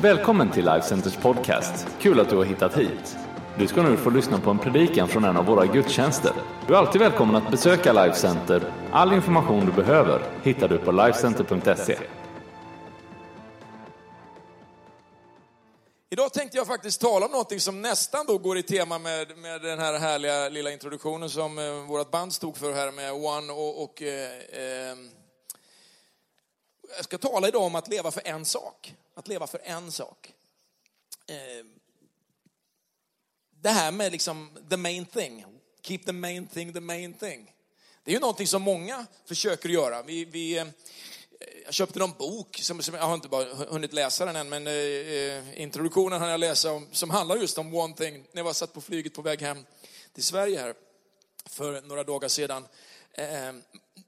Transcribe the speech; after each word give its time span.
Välkommen 0.00 0.50
till 0.50 0.64
Life 0.64 0.86
Centers 0.86 1.16
podcast. 1.16 1.86
Kul 2.00 2.20
att 2.20 2.30
du 2.30 2.36
har 2.36 2.44
hittat 2.44 2.78
hit. 2.78 3.16
Du 3.58 3.66
ska 3.66 3.82
nu 3.82 3.96
få 3.96 4.10
lyssna 4.10 4.40
på 4.40 4.50
en 4.50 4.58
predikan 4.58 5.08
från 5.08 5.24
en 5.24 5.36
av 5.36 5.46
våra 5.46 5.66
gudstjänster. 5.66 6.32
Du 6.66 6.74
är 6.74 6.78
alltid 6.78 7.00
välkommen 7.00 7.36
att 7.36 7.50
besöka 7.50 7.92
Life 7.92 8.16
Center. 8.16 8.72
All 8.92 9.12
information 9.12 9.66
du 9.66 9.72
behöver 9.72 10.22
hittar 10.42 10.68
du 10.68 10.78
på 10.78 10.92
lifecenter.se. 10.92 11.98
Idag 16.10 16.32
tänkte 16.32 16.56
jag 16.56 16.66
faktiskt 16.66 17.00
tala 17.00 17.26
om 17.26 17.32
någonting 17.32 17.60
som 17.60 17.82
nästan 17.82 18.26
då 18.26 18.38
går 18.38 18.58
i 18.58 18.62
tema 18.62 18.98
med, 18.98 19.38
med 19.38 19.62
den 19.62 19.78
här 19.78 19.98
härliga 19.98 20.48
lilla 20.48 20.72
introduktionen 20.72 21.30
som 21.30 21.58
eh, 21.58 21.72
vårt 21.88 22.10
band 22.10 22.32
stod 22.32 22.56
för 22.56 22.72
här 22.72 22.92
med 22.92 23.12
One 23.12 23.52
och, 23.52 23.82
och 23.82 24.02
eh, 24.02 24.30
eh, 24.52 24.96
jag 26.96 27.04
ska 27.04 27.18
tala 27.18 27.48
idag 27.48 27.62
om 27.62 27.74
att 27.74 27.88
leva 27.88 28.10
för 28.10 28.22
en 28.24 28.44
sak. 28.44 28.94
Att 29.18 29.28
leva 29.28 29.46
för 29.46 29.60
en 29.64 29.92
sak. 29.92 30.32
Eh, 31.26 31.66
det 33.50 33.68
här 33.68 33.92
med 33.92 34.12
liksom 34.12 34.58
the 34.70 34.76
main 34.76 35.06
thing. 35.06 35.44
Keep 35.82 35.98
the 35.98 36.12
main 36.12 36.46
thing 36.46 36.72
the 36.72 36.80
main 36.80 37.14
thing. 37.14 37.52
Det 38.04 38.10
är 38.10 38.14
ju 38.14 38.20
någonting 38.20 38.46
som 38.46 38.62
många 38.62 39.06
försöker 39.24 39.68
göra. 39.68 40.02
Vi, 40.02 40.24
vi, 40.24 40.58
eh, 40.58 40.66
jag 41.64 41.74
köpte 41.74 41.98
någon 41.98 42.12
bok, 42.18 42.58
som, 42.62 42.82
som, 42.82 42.94
jag 42.94 43.02
har 43.02 43.14
inte 43.14 43.28
bara 43.28 43.54
hunnit 43.54 43.92
läsa 43.92 44.24
den 44.24 44.36
än, 44.36 44.48
men 44.48 44.66
eh, 44.66 45.60
introduktionen 45.60 46.20
har 46.20 46.28
jag 46.28 46.40
läsa 46.40 46.72
om, 46.72 46.88
som 46.92 47.10
handlar 47.10 47.36
just 47.36 47.58
om 47.58 47.74
one 47.74 47.94
thing. 47.94 48.14
När 48.14 48.40
jag 48.40 48.44
var 48.44 48.52
satt 48.52 48.72
på 48.72 48.80
flyget 48.80 49.14
på 49.14 49.22
väg 49.22 49.42
hem 49.42 49.66
till 50.12 50.24
Sverige 50.24 50.60
här 50.60 50.74
för 51.46 51.82
några 51.82 52.04
dagar 52.04 52.28
sedan. 52.28 52.66
Eh, 53.12 53.48
eh 53.48 53.54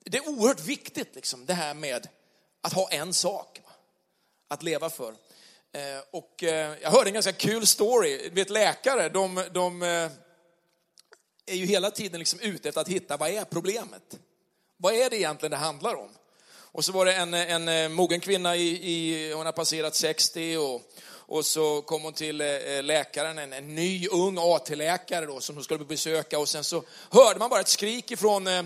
det 0.04 0.18
är 0.18 0.28
oerhört 0.28 0.60
viktigt, 0.60 1.14
liksom, 1.14 1.46
det 1.46 1.54
här 1.54 1.74
med 1.74 2.08
att 2.60 2.72
ha 2.72 2.88
en 2.90 3.14
sak 3.14 3.60
att 4.48 4.62
leva 4.62 4.90
för. 4.90 5.14
Eh, 5.72 6.02
och 6.10 6.44
eh, 6.44 6.74
jag 6.82 6.90
hörde 6.90 7.10
en 7.10 7.14
ganska 7.14 7.32
kul 7.32 7.66
story. 7.66 8.28
Vet, 8.32 8.50
läkare, 8.50 9.08
de, 9.08 9.44
de 9.52 9.82
eh, 9.82 10.10
är 11.46 11.54
ju 11.54 11.66
hela 11.66 11.90
tiden 11.90 12.18
liksom 12.18 12.40
ute 12.40 12.68
efter 12.68 12.80
att 12.80 12.88
hitta 12.88 13.16
vad 13.16 13.30
är 13.30 13.44
problemet? 13.44 14.18
Vad 14.76 14.94
är 14.94 15.10
det 15.10 15.16
egentligen 15.16 15.50
det 15.50 15.56
handlar 15.56 15.94
om? 15.94 16.08
Och 16.50 16.84
så 16.84 16.92
var 16.92 17.04
det 17.04 17.14
en, 17.14 17.34
en 17.34 17.92
mogen 17.92 18.20
kvinna, 18.20 18.56
i, 18.56 18.68
i, 18.92 19.32
hon 19.32 19.46
har 19.46 19.52
passerat 19.52 19.94
60 19.94 20.56
och, 20.56 20.82
och 21.08 21.46
så 21.46 21.82
kom 21.82 22.02
hon 22.02 22.12
till 22.12 22.36
läkaren, 22.82 23.38
en, 23.38 23.52
en 23.52 23.74
ny 23.74 24.08
ung 24.08 24.38
AT-läkare 24.38 25.26
då 25.26 25.40
som 25.40 25.56
hon 25.56 25.64
skulle 25.64 25.84
besöka 25.84 26.38
och 26.38 26.48
sen 26.48 26.64
så 26.64 26.82
hörde 27.10 27.38
man 27.38 27.50
bara 27.50 27.60
ett 27.60 27.68
skrik 27.68 28.10
ifrån 28.10 28.46
eh, 28.46 28.64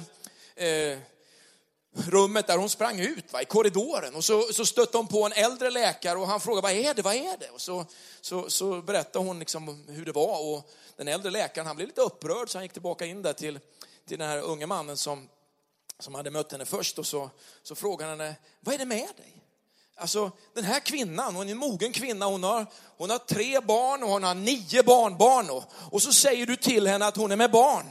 rummet 1.95 2.47
där 2.47 2.59
hon 2.59 2.71
sprang 2.71 3.01
ut, 3.01 3.33
va, 3.33 3.43
i 3.43 3.45
korridoren. 3.45 4.15
Och 4.15 4.25
så, 4.25 4.43
så 4.43 4.67
stötte 4.67 4.97
hon 4.97 5.07
på 5.07 5.27
en 5.27 5.33
äldre 5.33 5.71
läkare 5.71 6.19
och 6.19 6.27
han 6.27 6.41
frågade, 6.41 6.63
vad 6.63 6.73
är 6.73 6.95
det, 6.95 7.03
vad 7.03 7.15
är 7.15 7.39
det? 7.39 7.49
Och 7.49 7.61
så, 7.61 7.87
så, 8.21 8.51
så 8.51 8.83
berättade 8.83 9.25
hon 9.25 9.39
liksom 9.39 9.85
hur 9.89 10.05
det 10.05 10.13
var. 10.13 10.55
Och 10.55 10.71
den 10.97 11.09
äldre 11.09 11.31
läkaren 11.31 11.67
han 11.67 11.77
blev 11.77 11.89
lite 11.89 12.01
upprörd 12.01 12.51
så 12.51 12.59
han 12.59 12.65
gick 12.65 12.73
tillbaka 12.73 13.07
in 13.07 13.23
där 13.23 13.33
till, 13.33 13.59
till 14.09 14.19
den 14.19 14.29
här 14.29 14.39
unge 14.39 14.67
mannen 14.67 14.97
som, 14.97 15.29
som 15.99 16.15
hade 16.15 16.31
mött 16.31 16.53
henne 16.53 16.65
först. 16.65 16.99
Och 16.99 17.07
så, 17.07 17.31
så 17.63 17.75
frågade 17.75 18.11
han 18.11 18.21
henne, 18.21 18.35
vad 18.61 18.75
är 18.75 18.79
det 18.79 18.85
med 18.85 19.09
dig? 19.17 19.43
Alltså 19.97 20.31
den 20.55 20.65
här 20.65 20.81
kvinnan, 20.81 21.35
hon 21.35 21.47
är 21.47 21.53
en 21.53 21.59
mogen 21.59 21.93
kvinna, 21.93 22.27
hon 22.27 22.43
har, 22.43 22.67
hon 22.97 23.11
har 23.11 23.19
tre 23.19 23.61
barn 23.61 24.03
och 24.03 24.09
hon 24.09 24.23
har 24.23 24.35
nio 24.35 24.83
barnbarn. 24.83 25.51
Och, 25.51 25.65
och 25.91 26.03
så 26.03 26.13
säger 26.13 26.47
du 26.47 26.57
till 26.57 26.87
henne 26.87 27.07
att 27.07 27.17
hon 27.17 27.33
är 27.33 27.37
med 27.37 27.51
barn. 27.51 27.87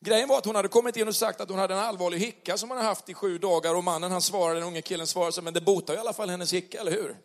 Grejen 0.00 0.28
var 0.28 0.38
att 0.38 0.44
hon 0.44 0.56
hade 0.56 0.68
kommit 0.68 0.96
in 0.96 1.08
och 1.08 1.16
sagt 1.16 1.40
att 1.40 1.48
hon 1.48 1.58
hade 1.58 1.74
en 1.74 1.80
allvarlig 1.80 2.18
hicka 2.18 2.58
som 2.58 2.68
hon 2.68 2.78
hade 2.78 2.88
haft 2.88 3.08
i 3.08 3.14
sju 3.14 3.38
dagar 3.38 3.74
och 3.74 3.84
mannen 3.84 4.12
han 4.12 4.22
svarade, 4.22 4.60
den 4.60 4.68
unge 4.68 4.82
killen 4.82 5.06
svarade 5.06 5.32
så, 5.32 5.42
men 5.42 5.54
det 5.54 5.60
botar 5.60 5.94
i 5.94 5.98
alla 5.98 6.12
fall 6.12 6.30
hennes 6.30 6.52
hicka, 6.52 6.80
eller 6.80 6.90
hur? 6.90 7.16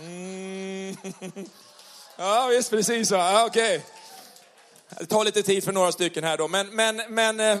Mm. 0.00 0.96
Ja 2.16 2.46
visst, 2.50 2.70
precis 2.70 3.08
så. 3.08 3.14
Ja, 3.14 3.46
Okej. 3.46 3.76
Okay. 3.76 3.88
Det 4.98 5.06
tar 5.06 5.24
lite 5.24 5.42
tid 5.42 5.64
för 5.64 5.72
några 5.72 5.92
stycken 5.92 6.24
här 6.24 6.36
då, 6.36 6.48
men, 6.48 6.74
men, 6.74 6.96
men 7.08 7.40
eh, 7.40 7.58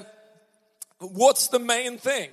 what's 0.98 1.50
the 1.50 1.58
main 1.58 1.98
thing? 1.98 2.30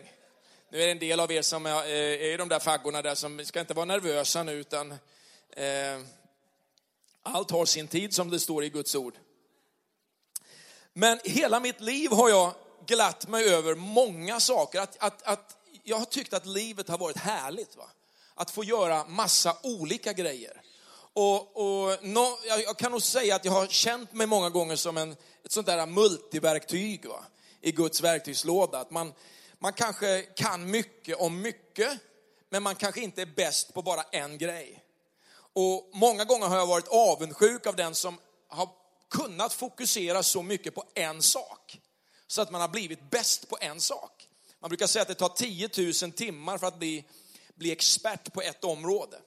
Nu 0.72 0.81
är 0.81 0.85
det 0.85 0.91
en 0.91 1.00
del 1.00 1.19
av 1.19 1.31
er 1.31 1.41
som 1.41 1.66
är, 1.66 1.85
är 1.85 2.34
i 2.34 2.38
de 2.38 2.50
där 2.50 2.59
faggorna 2.59 3.02
där 3.02 3.16
som 3.16 3.46
ska 3.46 3.59
inte 3.59 3.73
vara 3.73 3.85
nervösa 3.85 4.44
nu 4.44 4.52
utan 4.52 4.91
eh, 5.52 6.00
allt 7.23 7.52
har 7.52 7.66
sin 7.66 7.88
tid 7.88 8.13
som 8.13 8.29
det 8.29 8.40
står 8.40 8.63
i 8.63 8.69
Guds 8.69 8.96
ord. 8.96 9.13
Men 10.99 11.19
hela 11.23 11.59
mitt 11.59 11.81
liv 11.81 12.11
har 12.11 12.29
jag 12.29 12.53
glatt 12.85 13.27
mig 13.27 13.53
över 13.53 13.75
många 13.75 14.39
saker. 14.39 14.79
Att, 14.79 14.97
att, 14.99 15.23
att 15.23 15.57
jag 15.83 15.97
har 15.97 16.05
tyckt 16.05 16.33
att 16.33 16.45
livet 16.45 16.89
har 16.89 16.97
varit 16.97 17.17
härligt. 17.17 17.75
Va? 17.77 17.89
Att 18.35 18.51
få 18.51 18.63
göra 18.63 19.05
massa 19.05 19.57
olika 19.63 20.13
grejer. 20.13 20.61
Och, 21.13 21.57
och 21.57 22.03
no, 22.03 22.37
jag 22.47 22.77
kan 22.77 22.91
nog 22.91 23.01
säga 23.01 23.35
att 23.35 23.45
jag 23.45 23.51
har 23.51 23.67
känt 23.67 24.13
mig 24.13 24.27
många 24.27 24.49
gånger 24.49 24.75
som 24.75 24.97
en, 24.97 25.11
ett 25.45 25.51
sånt 25.51 25.67
där 25.67 25.85
multiverktyg 25.85 27.05
va? 27.05 27.23
i 27.61 27.71
Guds 27.71 28.01
verktygslåda. 28.01 28.79
Att 28.79 28.91
man, 28.91 29.13
man 29.59 29.73
kanske 29.73 30.21
kan 30.21 30.71
mycket 30.71 31.17
om 31.17 31.41
mycket, 31.41 31.99
men 32.49 32.63
man 32.63 32.75
kanske 32.75 33.01
inte 33.01 33.21
är 33.21 33.29
bäst 33.35 33.73
på 33.73 33.81
bara 33.81 34.03
en 34.03 34.37
grej. 34.37 34.83
Och 35.53 35.89
många 35.93 36.25
gånger 36.25 36.47
har 36.47 36.57
jag 36.57 36.67
varit 36.67 36.87
avundsjuk 36.87 37.67
av 37.67 37.75
den 37.75 37.95
som 37.95 38.17
har 38.47 38.69
kunnat 39.09 39.53
fokusera 39.53 40.24
så 40.24 40.42
mycket 40.42 40.75
på 40.75 40.84
en 40.96 41.22
sak. 41.22 41.80
Så 42.28 42.42
att 42.42 42.52
man 42.52 42.62
har 42.62 42.68
blivit 42.68 43.09
bäst 43.09 43.50
på 43.50 43.58
en 43.62 43.81
sak. 43.81 44.28
Man 44.59 44.70
brukar 44.70 44.88
säga 44.88 45.02
att 45.02 45.08
det 45.08 45.16
tar 45.16 45.30
10 45.30 45.70
000 46.03 46.12
timmar 46.12 46.58
för 46.58 46.68
att 46.68 46.80
bli, 46.80 47.06
bli 47.56 47.72
expert 47.72 48.34
på 48.34 48.42
ett 48.42 48.64
område. 48.64 49.20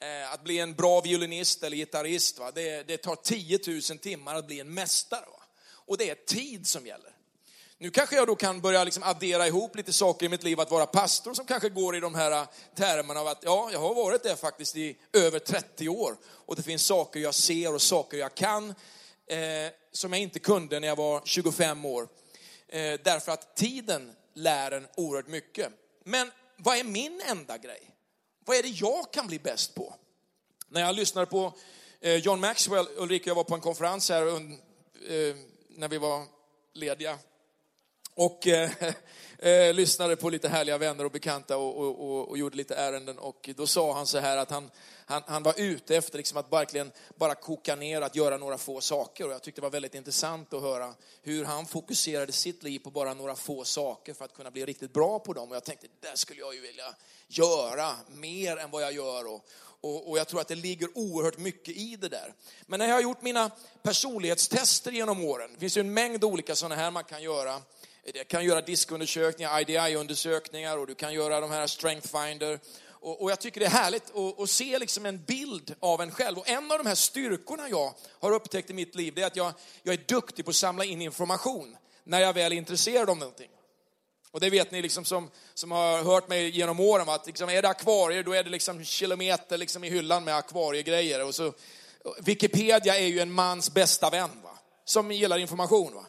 Eh, 0.00 0.32
att 0.32 0.44
bli 0.44 0.58
en 0.58 0.74
bra 0.74 1.00
violinist 1.00 1.62
eller 1.62 1.76
gitarrist, 1.76 2.38
va? 2.38 2.50
Det, 2.50 2.82
det 2.82 2.96
tar 2.96 3.16
10 3.16 3.58
000 3.66 3.98
timmar 3.98 4.34
att 4.34 4.46
bli 4.46 4.60
en 4.60 4.74
mästare. 4.74 5.26
Va? 5.26 5.42
Och 5.70 5.98
det 5.98 6.10
är 6.10 6.14
tid 6.14 6.66
som 6.66 6.86
gäller. 6.86 7.12
Nu 7.82 7.90
kanske 7.90 8.16
jag 8.16 8.26
då 8.26 8.36
kan 8.36 8.60
börja 8.60 8.84
liksom 8.84 9.02
addera 9.02 9.46
ihop 9.46 9.76
lite 9.76 9.92
saker 9.92 10.26
i 10.26 10.28
mitt 10.28 10.42
liv 10.42 10.60
att 10.60 10.70
vara 10.70 10.86
pastor 10.86 11.34
som 11.34 11.46
kanske 11.46 11.68
går 11.68 11.96
i 11.96 12.00
de 12.00 12.14
här 12.14 12.30
äh, 12.30 12.48
termerna 12.74 13.20
av 13.20 13.26
att 13.26 13.38
ja, 13.42 13.68
jag 13.72 13.78
har 13.78 13.94
varit 13.94 14.22
det 14.22 14.36
faktiskt 14.36 14.76
i 14.76 14.96
över 15.12 15.38
30 15.38 15.88
år 15.88 16.16
och 16.26 16.56
det 16.56 16.62
finns 16.62 16.86
saker 16.86 17.20
jag 17.20 17.34
ser 17.34 17.74
och 17.74 17.82
saker 17.82 18.18
jag 18.18 18.34
kan 18.34 18.68
eh, 19.26 19.72
som 19.92 20.12
jag 20.12 20.22
inte 20.22 20.38
kunde 20.38 20.80
när 20.80 20.88
jag 20.88 20.96
var 20.96 21.22
25 21.24 21.84
år. 21.84 22.08
Eh, 22.68 23.00
därför 23.04 23.32
att 23.32 23.56
tiden 23.56 24.12
lär 24.34 24.70
en 24.70 24.86
oerhört 24.96 25.28
mycket. 25.28 25.72
Men 26.04 26.30
vad 26.56 26.76
är 26.76 26.84
min 26.84 27.22
enda 27.26 27.58
grej? 27.58 27.90
Vad 28.44 28.56
är 28.56 28.62
det 28.62 28.68
jag 28.68 29.12
kan 29.12 29.26
bli 29.26 29.38
bäst 29.38 29.74
på? 29.74 29.94
När 30.68 30.80
jag 30.80 30.94
lyssnade 30.94 31.26
på 31.26 31.52
eh, 32.00 32.14
John 32.14 32.40
Maxwell, 32.40 32.88
Ulrika 32.96 33.22
och 33.24 33.28
jag 33.28 33.34
var 33.34 33.44
på 33.44 33.54
en 33.54 33.60
konferens 33.60 34.10
här 34.10 34.26
eh, 34.26 35.36
när 35.68 35.88
vi 35.88 35.98
var 35.98 36.24
lediga 36.74 37.18
och 38.20 38.46
eh, 38.46 38.70
eh, 39.38 39.74
lyssnade 39.74 40.16
på 40.16 40.30
lite 40.30 40.48
härliga 40.48 40.78
vänner 40.78 41.04
och 41.04 41.10
bekanta 41.10 41.56
och, 41.56 41.76
och, 41.76 42.00
och, 42.00 42.28
och, 42.28 42.38
gjorde 42.38 42.56
lite 42.56 42.74
ärenden. 42.74 43.18
Och 43.18 43.50
då 43.56 43.66
sa 43.66 43.94
han 43.94 44.06
så 44.06 44.18
här 44.18 44.36
att 44.36 44.50
han, 44.50 44.70
han, 45.06 45.22
han 45.26 45.42
var 45.42 45.54
ute 45.60 45.96
efter 45.96 46.16
liksom 46.16 46.38
att 46.38 46.52
verkligen 46.52 46.92
bara 47.16 47.34
koka 47.34 47.76
ner, 47.76 48.00
att 48.00 48.16
göra 48.16 48.36
några 48.36 48.58
få 48.58 48.80
saker. 48.80 49.26
Och 49.26 49.32
jag 49.32 49.42
tyckte 49.42 49.60
det 49.60 49.64
var 49.64 49.70
väldigt 49.70 49.94
intressant 49.94 50.54
att 50.54 50.62
höra 50.62 50.94
hur 51.22 51.44
han 51.44 51.66
fokuserade 51.66 52.32
sitt 52.32 52.62
liv 52.62 52.78
på 52.78 52.90
bara 52.90 53.14
några 53.14 53.36
få 53.36 53.64
saker 53.64 54.14
för 54.14 54.24
att 54.24 54.34
kunna 54.34 54.50
bli 54.50 54.66
riktigt 54.66 54.92
bra 54.92 55.18
på 55.18 55.32
dem. 55.32 55.48
Och 55.48 55.56
jag 55.56 55.64
tänkte, 55.64 55.86
det 56.00 56.18
skulle 56.18 56.40
jag 56.40 56.54
ju 56.54 56.60
vilja 56.60 56.94
göra 57.28 57.92
mer 58.08 58.56
än 58.56 58.70
vad 58.70 58.82
jag 58.82 58.92
gör. 58.92 59.26
Och, 59.34 59.46
och, 59.82 60.10
och, 60.10 60.18
jag 60.18 60.28
tror 60.28 60.40
att 60.40 60.48
det 60.48 60.54
ligger 60.54 60.88
oerhört 60.94 61.38
mycket 61.38 61.76
i 61.76 61.96
det 61.96 62.08
där. 62.08 62.34
Men 62.66 62.78
när 62.78 62.86
jag 62.86 62.94
har 62.94 63.02
gjort 63.02 63.22
mina 63.22 63.50
personlighetstester 63.82 64.92
genom 64.92 65.24
åren, 65.24 65.50
det 65.54 65.60
finns 65.60 65.76
ju 65.76 65.80
en 65.80 65.94
mängd 65.94 66.24
olika 66.24 66.56
sådana 66.56 66.74
här 66.74 66.90
man 66.90 67.04
kan 67.04 67.22
göra. 67.22 67.62
Du 68.04 68.24
kan 68.24 68.44
göra 68.44 68.60
diskundersökningar, 68.60 69.60
IDI-undersökningar 69.60 70.78
och 70.78 70.86
du 70.86 70.94
kan 70.94 71.14
göra 71.14 71.40
de 71.40 71.50
här 71.50 71.66
Strength 71.66 72.08
Finder. 72.08 72.60
Och, 72.88 73.22
och 73.22 73.30
jag 73.30 73.40
tycker 73.40 73.60
det 73.60 73.66
är 73.66 73.70
härligt 73.70 74.16
att, 74.16 74.40
att, 74.40 74.50
se 74.50 74.78
liksom 74.78 75.06
en 75.06 75.24
bild 75.24 75.74
av 75.80 76.00
en 76.00 76.10
själv. 76.10 76.38
Och 76.38 76.48
en 76.48 76.72
av 76.72 76.78
de 76.78 76.86
här 76.86 76.94
styrkorna 76.94 77.68
jag 77.68 77.94
har 78.20 78.32
upptäckt 78.32 78.70
i 78.70 78.72
mitt 78.72 78.94
liv, 78.94 79.14
det 79.14 79.22
är 79.22 79.26
att 79.26 79.36
jag, 79.36 79.52
jag 79.82 79.94
är 79.94 80.04
duktig 80.06 80.44
på 80.44 80.50
att 80.50 80.56
samla 80.56 80.84
in 80.84 81.02
information 81.02 81.76
när 82.04 82.20
jag 82.20 82.32
väl 82.32 82.52
är 82.52 82.56
intresserad 82.56 83.10
av 83.10 83.16
någonting. 83.16 83.50
Och 84.30 84.40
det 84.40 84.50
vet 84.50 84.70
ni 84.70 84.82
liksom 84.82 85.04
som, 85.04 85.30
som 85.54 85.70
har 85.70 86.02
hört 86.02 86.28
mig 86.28 86.50
genom 86.50 86.80
åren, 86.80 87.08
att 87.08 87.26
liksom 87.26 87.48
är 87.48 87.62
det 87.62 87.68
akvarier 87.68 88.22
då 88.22 88.32
är 88.32 88.44
det 88.44 88.50
liksom 88.50 88.84
kilometer 88.84 89.58
liksom 89.58 89.84
i 89.84 89.90
hyllan 89.90 90.24
med 90.24 90.36
akvariegrejer. 90.36 91.24
Och 91.24 91.34
så, 91.34 91.52
Wikipedia 92.18 92.98
är 92.98 93.06
ju 93.06 93.20
en 93.20 93.32
mans 93.32 93.74
bästa 93.74 94.10
vän, 94.10 94.30
va? 94.42 94.58
som 94.84 95.12
gillar 95.12 95.38
information. 95.38 95.94
Va? 95.94 96.04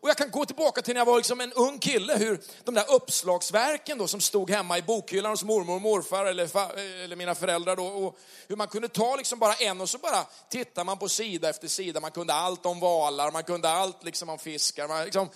Och 0.00 0.08
jag 0.08 0.16
kan 0.16 0.30
gå 0.30 0.44
tillbaka 0.44 0.82
till 0.82 0.94
när 0.94 1.00
jag 1.00 1.06
var 1.06 1.16
liksom 1.16 1.40
en 1.40 1.52
ung 1.52 1.78
kille, 1.78 2.16
hur 2.16 2.40
de 2.64 2.74
där 2.74 2.94
uppslagsverken 2.94 3.98
då 3.98 4.08
som 4.08 4.20
stod 4.20 4.50
hemma 4.50 4.78
i 4.78 4.82
bokhyllan 4.82 5.30
hos 5.30 5.44
mormor 5.44 5.74
och 5.74 5.82
morfar 5.82 6.24
eller, 6.24 6.78
eller 7.04 7.16
mina 7.16 7.34
föräldrar 7.34 7.76
då, 7.76 7.86
och 7.86 8.18
hur 8.48 8.56
man 8.56 8.68
kunde 8.68 8.88
ta 8.88 9.16
liksom 9.16 9.38
bara 9.38 9.54
en 9.54 9.80
och 9.80 9.88
så 9.88 9.98
bara 9.98 10.26
tittar 10.48 10.84
man 10.84 10.98
på 10.98 11.08
sida 11.08 11.48
efter 11.48 11.68
sida. 11.68 12.00
Man 12.00 12.10
kunde 12.10 12.32
allt 12.32 12.66
om 12.66 12.80
valar, 12.80 13.30
man 13.30 13.44
kunde 13.44 13.68
allt 13.68 14.04
liksom 14.04 14.28
om 14.28 14.38
fiskar. 14.38 14.88
Man 14.88 15.04
liksom, 15.04 15.28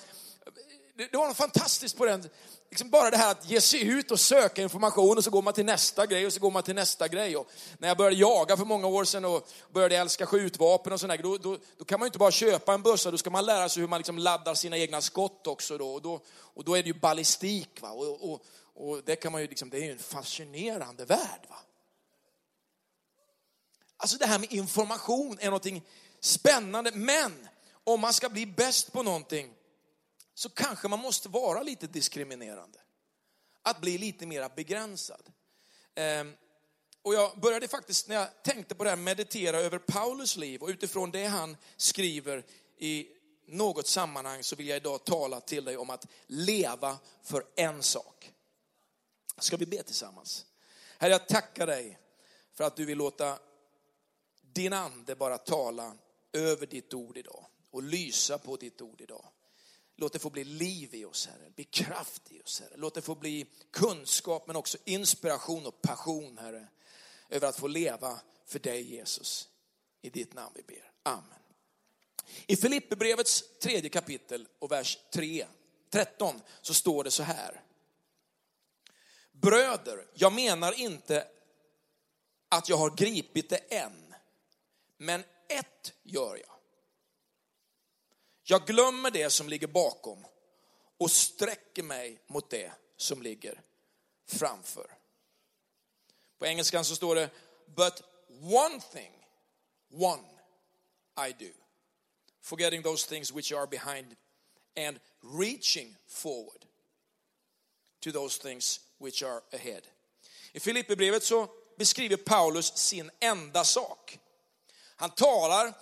det, 0.97 1.09
det 1.13 1.17
var 1.17 1.29
något 1.29 1.37
fantastiskt 1.37 1.97
på 1.97 2.07
den. 2.07 2.29
Liksom 2.75 2.91
bara 2.91 3.11
det 3.11 3.17
här 3.17 3.31
att 3.31 3.51
ge 3.51 3.61
sig 3.61 3.89
ut 3.89 4.11
och 4.11 4.21
söka 4.21 4.63
information 4.63 5.19
och 5.19 5.25
så 5.25 5.31
går 5.31 5.43
man 5.43 5.55
till 5.55 5.65
nästa 5.65 6.07
grej 6.07 6.27
och 6.27 6.33
så 6.33 6.41
går 6.41 6.51
man 6.51 6.63
till 6.63 6.75
nästa 6.75 7.09
grej. 7.09 7.37
Och 7.37 7.51
när 7.79 7.89
jag 7.89 7.97
började 7.97 8.17
jaga 8.17 8.57
för 8.57 8.65
många 8.65 8.87
år 8.87 9.05
sedan 9.05 9.25
och 9.25 9.49
började 9.73 9.97
älska 9.97 10.27
skjutvapen 10.27 10.93
och 10.93 11.01
sådär, 11.01 11.19
då, 11.23 11.39
då, 11.39 11.59
då 11.79 11.85
kan 11.85 12.01
man 12.01 12.07
ju 12.07 12.09
inte 12.09 12.19
bara 12.19 12.31
köpa 12.31 12.75
en 12.75 12.83
bössa, 12.83 13.11
då 13.11 13.19
ska 13.19 13.31
man 13.31 13.47
lära 13.47 13.69
sig 13.69 13.81
hur 13.81 13.89
man 13.89 13.99
liksom 13.99 14.19
laddar 14.19 14.55
sina 14.55 14.79
egna 14.79 15.01
skott 15.01 15.47
också. 15.47 15.79
Då. 15.79 15.93
Och, 15.93 16.03
då, 16.03 16.21
och 16.37 16.65
då 16.65 16.75
är 16.75 16.83
det 16.83 16.87
ju 16.87 16.95
ballistik. 16.95 17.81
Va? 17.81 17.91
Och, 17.91 18.33
och, 18.33 18.45
och 18.75 19.03
det, 19.05 19.17
kan 19.17 19.33
man 19.33 19.41
ju 19.41 19.49
liksom, 19.49 19.71
det 19.71 19.77
är 19.77 19.85
ju 19.85 19.93
en 19.93 19.99
fascinerande 19.99 21.05
värld. 21.05 21.41
Va? 21.49 21.57
Alltså 23.97 24.19
det 24.19 24.27
här 24.27 24.39
med 24.39 24.53
information 24.53 25.39
är 25.41 25.47
någonting 25.47 25.83
spännande, 26.21 26.91
men 26.95 27.49
om 27.85 28.01
man 28.01 28.13
ska 28.13 28.29
bli 28.29 28.47
bäst 28.47 28.93
på 28.93 29.03
någonting 29.03 29.53
så 30.35 30.49
kanske 30.49 30.89
man 30.89 30.99
måste 30.99 31.29
vara 31.29 31.63
lite 31.63 31.87
diskriminerande. 31.87 32.79
Att 33.63 33.81
bli 33.81 33.99
lite 33.99 34.27
mer 34.27 34.51
begränsad. 34.57 35.33
Ehm, 35.95 36.33
och 37.03 37.15
jag 37.15 37.41
började 37.41 37.69
faktiskt, 37.69 38.09
när 38.09 38.17
jag 38.17 38.43
tänkte 38.43 38.75
på 38.75 38.85
det 38.85 38.91
här, 38.91 38.97
meditera 38.97 39.61
över 39.61 39.79
Paulus 39.79 40.37
liv 40.37 40.63
och 40.63 40.69
utifrån 40.69 41.11
det 41.11 41.25
han 41.25 41.57
skriver 41.77 42.45
i 42.79 43.09
något 43.47 43.87
sammanhang 43.87 44.43
så 44.43 44.57
vill 44.57 44.69
jag 44.69 44.77
idag 44.77 45.05
tala 45.05 45.41
till 45.41 45.65
dig 45.65 45.77
om 45.77 45.91
att 45.91 46.07
leva 46.27 46.99
för 47.23 47.47
en 47.57 47.83
sak. 47.83 48.33
Ska 49.39 49.57
vi 49.57 49.67
be 49.67 49.83
tillsammans? 49.83 50.47
Herre, 50.99 51.13
jag 51.13 51.29
tackar 51.29 51.67
dig 51.67 51.99
för 52.53 52.65
att 52.65 52.77
du 52.77 52.85
vill 52.85 52.99
låta 52.99 53.39
din 54.41 54.73
ande 54.73 55.17
bara 55.17 55.39
tala 55.39 55.97
över 56.33 56.67
ditt 56.67 56.95
ord 56.95 57.17
idag 57.17 57.47
och 57.71 57.83
lysa 57.83 58.39
på 58.39 58.57
ditt 58.57 58.81
ord 58.81 59.01
idag. 59.01 59.25
Låt 59.97 60.13
det 60.13 60.19
få 60.19 60.31
bli 60.31 60.45
liv 60.45 60.95
i 60.95 61.05
oss, 61.05 61.27
Herre. 61.27 61.51
Bli 61.51 61.65
kraft 61.65 62.33
i 62.33 62.41
oss, 62.41 62.61
Herre. 62.61 62.77
Låt 62.77 62.95
det 62.95 63.03
få 63.03 63.15
bli 63.15 63.47
kunskap, 63.71 64.47
men 64.47 64.57
också 64.57 64.79
inspiration 64.85 65.67
och 65.67 65.83
passion, 65.83 66.39
Herre. 66.39 66.69
Över 67.29 67.49
att 67.49 67.57
få 67.57 67.67
leva 67.67 68.21
för 68.47 68.59
dig, 68.59 68.95
Jesus. 68.95 69.49
I 70.03 70.11
ditt 70.11 70.35
namn 70.35 70.53
vi 70.55 70.63
ber. 70.63 70.91
Amen. 71.03 71.39
I 72.47 72.57
Filipperbrevets 72.57 73.45
tredje 73.59 73.91
kapitel 73.91 74.49
och 74.59 74.73
vers 74.73 74.99
3, 75.13 75.47
13 75.91 76.41
så 76.63 76.75
står 76.75 77.05
det 77.05 77.11
så 77.11 77.23
här. 77.23 77.63
Bröder, 79.33 80.07
jag 80.15 80.33
menar 80.33 80.81
inte 80.81 81.29
att 82.49 82.69
jag 82.69 82.77
har 82.77 82.91
gripit 82.91 83.49
det 83.49 83.57
än, 83.57 84.15
men 84.97 85.25
ett 85.49 85.93
gör 86.03 86.37
jag. 86.37 86.54
Jag 88.47 88.67
glömmer 88.67 89.11
det 89.11 89.31
som 89.31 89.49
ligger 89.49 89.67
bakom 89.67 90.27
och 90.99 91.11
sträcker 91.11 91.83
mig 91.83 92.19
mot 92.27 92.51
det 92.51 92.73
som 92.97 93.23
ligger 93.23 93.61
framför. 94.27 94.91
På 96.39 96.47
engelskan 96.47 96.85
så 96.85 96.97
står 96.97 97.15
det, 97.15 97.31
but 97.67 98.03
one 98.43 98.81
thing, 98.93 99.13
one 99.91 100.23
I 101.29 101.33
do. 101.33 101.51
Forgetting 102.41 102.83
those 102.83 103.09
things 103.09 103.33
which 103.33 103.53
are 103.53 103.67
behind 103.67 104.17
and 104.77 105.01
reaching 105.39 105.97
forward 106.07 106.65
to 108.01 108.13
those 108.13 108.43
things 108.43 108.81
which 108.99 109.23
are 109.23 109.41
ahead. 109.53 109.83
I 110.53 110.61
Filipperbrevet 110.61 111.25
så 111.25 111.49
beskriver 111.77 112.17
Paulus 112.17 112.77
sin 112.77 113.11
enda 113.21 113.65
sak. 113.65 114.19
Han 114.97 115.11
talar 115.11 115.75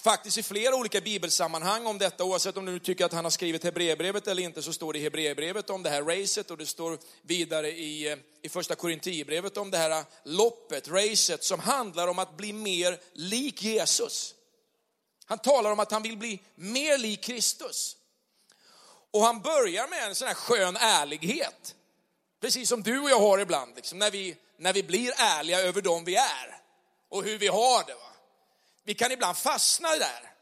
faktiskt 0.00 0.38
i 0.38 0.42
flera 0.42 0.76
olika 0.76 1.00
bibelsammanhang 1.00 1.86
om 1.86 1.98
detta, 1.98 2.24
oavsett 2.24 2.56
om 2.56 2.64
du 2.64 2.78
tycker 2.78 3.04
att 3.04 3.12
han 3.12 3.24
har 3.24 3.30
skrivit 3.30 3.64
Hebreerbrevet 3.64 4.28
eller 4.28 4.42
inte, 4.42 4.62
så 4.62 4.72
står 4.72 4.92
det 4.92 4.98
i 4.98 5.02
Hebreerbrevet 5.02 5.70
om 5.70 5.82
det 5.82 5.90
här 5.90 6.02
racet 6.02 6.50
och 6.50 6.58
det 6.58 6.66
står 6.66 6.98
vidare 7.22 7.70
i, 7.70 8.12
eh, 8.12 8.18
i 8.42 8.48
första 8.48 8.74
Korinthierbrevet 8.74 9.56
om 9.56 9.70
det 9.70 9.78
här 9.78 10.04
loppet, 10.24 10.88
racet, 10.88 11.44
som 11.44 11.60
handlar 11.60 12.08
om 12.08 12.18
att 12.18 12.36
bli 12.36 12.52
mer 12.52 13.00
lik 13.12 13.62
Jesus. 13.62 14.34
Han 15.24 15.38
talar 15.38 15.72
om 15.72 15.80
att 15.80 15.92
han 15.92 16.02
vill 16.02 16.16
bli 16.16 16.40
mer 16.54 16.98
lik 16.98 17.22
Kristus. 17.22 17.96
Och 19.10 19.22
han 19.22 19.40
börjar 19.40 19.88
med 19.88 20.08
en 20.08 20.14
sån 20.14 20.28
här 20.28 20.34
skön 20.34 20.76
ärlighet. 20.76 21.74
Precis 22.40 22.68
som 22.68 22.82
du 22.82 23.00
och 23.00 23.10
jag 23.10 23.20
har 23.20 23.38
ibland, 23.38 23.76
liksom, 23.76 23.98
när, 23.98 24.10
vi, 24.10 24.36
när 24.56 24.72
vi 24.72 24.82
blir 24.82 25.12
ärliga 25.16 25.60
över 25.60 25.82
dem 25.82 26.04
vi 26.04 26.16
är 26.16 26.60
och 27.08 27.24
hur 27.24 27.38
vi 27.38 27.46
har 27.46 27.84
det. 27.86 27.94
Va? 27.94 28.07
Vi 28.88 28.94
kan 28.94 29.12
ibland 29.12 29.36
fastna 29.36 29.88
där. 29.88 30.32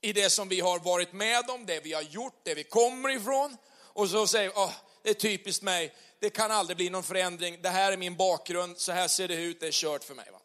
I 0.00 0.12
det 0.12 0.30
som 0.30 0.48
vi 0.48 0.60
har 0.60 0.78
varit 0.78 1.12
med 1.12 1.50
om, 1.50 1.66
det 1.66 1.80
vi 1.80 1.92
har 1.92 2.02
gjort, 2.02 2.40
det 2.44 2.54
vi 2.54 2.64
kommer 2.64 3.10
ifrån. 3.10 3.56
Och 3.72 4.08
så 4.08 4.26
säger 4.26 4.48
vi, 4.48 4.54
oh, 4.54 4.72
det 5.02 5.10
är 5.10 5.14
typiskt 5.14 5.62
mig, 5.62 5.94
det 6.20 6.30
kan 6.30 6.50
aldrig 6.50 6.76
bli 6.76 6.90
någon 6.90 7.02
förändring, 7.02 7.62
det 7.62 7.68
här 7.68 7.92
är 7.92 7.96
min 7.96 8.16
bakgrund, 8.16 8.78
så 8.78 8.92
här 8.92 9.08
ser 9.08 9.28
det 9.28 9.34
ut, 9.34 9.60
det 9.60 9.66
är 9.66 9.72
kört 9.72 10.04
för 10.04 10.14
mig. 10.14 10.30
Va? 10.32 10.38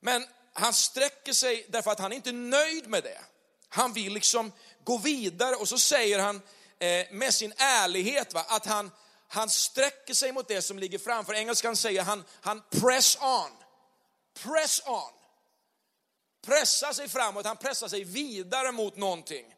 Men 0.00 0.26
han 0.52 0.74
sträcker 0.74 1.32
sig 1.32 1.66
därför 1.68 1.90
att 1.90 2.00
han 2.00 2.12
är 2.12 2.16
inte 2.16 2.32
nöjd 2.32 2.86
med 2.86 3.02
det. 3.02 3.20
Han 3.68 3.92
vill 3.92 4.12
liksom 4.12 4.52
gå 4.84 4.98
vidare 4.98 5.56
och 5.56 5.68
så 5.68 5.78
säger 5.78 6.18
han 6.18 6.42
eh, 6.78 7.06
med 7.10 7.34
sin 7.34 7.52
ärlighet 7.56 8.34
va, 8.34 8.44
att 8.48 8.66
han, 8.66 8.90
han 9.28 9.50
sträcker 9.50 10.14
sig 10.14 10.32
mot 10.32 10.48
det 10.48 10.62
som 10.62 10.78
ligger 10.78 10.98
framför. 10.98 11.34
Engelskan 11.34 11.76
säger 11.76 12.02
han, 12.02 12.24
han 12.40 12.62
press 12.70 13.18
on 13.20 13.65
press 14.42 14.82
on. 14.86 15.12
Pressa 16.46 16.94
sig 16.94 17.08
framåt, 17.08 17.46
han 17.46 17.56
pressar 17.56 17.88
sig 17.88 18.04
vidare 18.04 18.72
mot 18.72 18.96
någonting. 18.96 19.54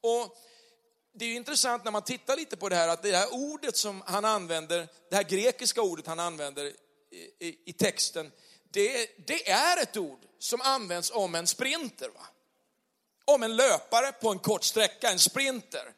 Och 0.00 0.36
det 1.12 1.24
är 1.24 1.34
intressant 1.34 1.84
när 1.84 1.90
man 1.90 2.02
tittar 2.02 2.36
lite 2.36 2.56
på 2.56 2.68
det 2.68 2.76
här, 2.76 2.88
att 2.88 3.02
det 3.02 3.16
här 3.16 3.34
ordet 3.34 3.76
som 3.76 4.02
han 4.06 4.24
använder, 4.24 4.88
det 5.10 5.16
här 5.16 5.22
grekiska 5.22 5.82
ordet 5.82 6.06
han 6.06 6.20
använder 6.20 6.64
i, 6.64 6.74
i, 7.38 7.58
i 7.64 7.72
texten, 7.72 8.32
det, 8.70 9.10
det, 9.26 9.50
är 9.50 9.82
ett 9.82 9.96
ord 9.96 10.20
som 10.38 10.60
används 10.60 11.10
om 11.10 11.34
en 11.34 11.46
sprinter. 11.46 12.08
Va? 12.08 12.26
Om 13.24 13.42
en 13.42 13.56
löpare 13.56 14.12
på 14.12 14.30
en 14.30 14.38
kort 14.38 14.64
sträcka, 14.64 15.10
en 15.10 15.18
sprinter. 15.18 15.94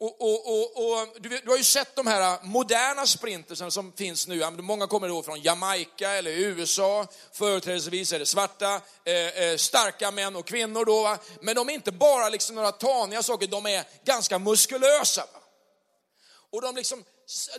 Och, 0.00 0.20
och, 0.20 0.46
och, 0.46 0.90
och 0.90 1.08
du, 1.20 1.28
du, 1.28 1.50
har 1.50 1.56
ju 1.56 1.64
sett 1.64 1.96
de 1.96 2.06
här 2.06 2.38
moderna 2.42 3.06
sprintersen 3.06 3.70
som 3.70 3.92
finns 3.92 4.26
nu. 4.26 4.50
Många 4.50 4.86
kommer 4.86 5.08
då 5.08 5.22
från 5.22 5.40
Jamaica 5.40 6.10
eller 6.10 6.30
USA. 6.30 7.06
Företrädesvis 7.32 8.12
är 8.12 8.18
det 8.18 8.26
svarta, 8.26 8.80
eh, 9.04 9.14
eh, 9.14 9.56
starka 9.56 10.10
män 10.10 10.36
och 10.36 10.46
kvinnor 10.46 10.84
då. 10.84 11.02
Va? 11.02 11.18
Men 11.40 11.54
de 11.54 11.68
är 11.68 11.72
inte 11.72 11.92
bara 11.92 12.28
liksom 12.28 12.56
några 12.56 12.72
taniga 12.72 13.22
saker, 13.22 13.46
de 13.46 13.66
är 13.66 13.84
ganska 14.04 14.38
muskulösa. 14.38 15.26
Va? 15.32 15.40
Och 16.50 16.62
de, 16.62 16.76
liksom, 16.76 17.04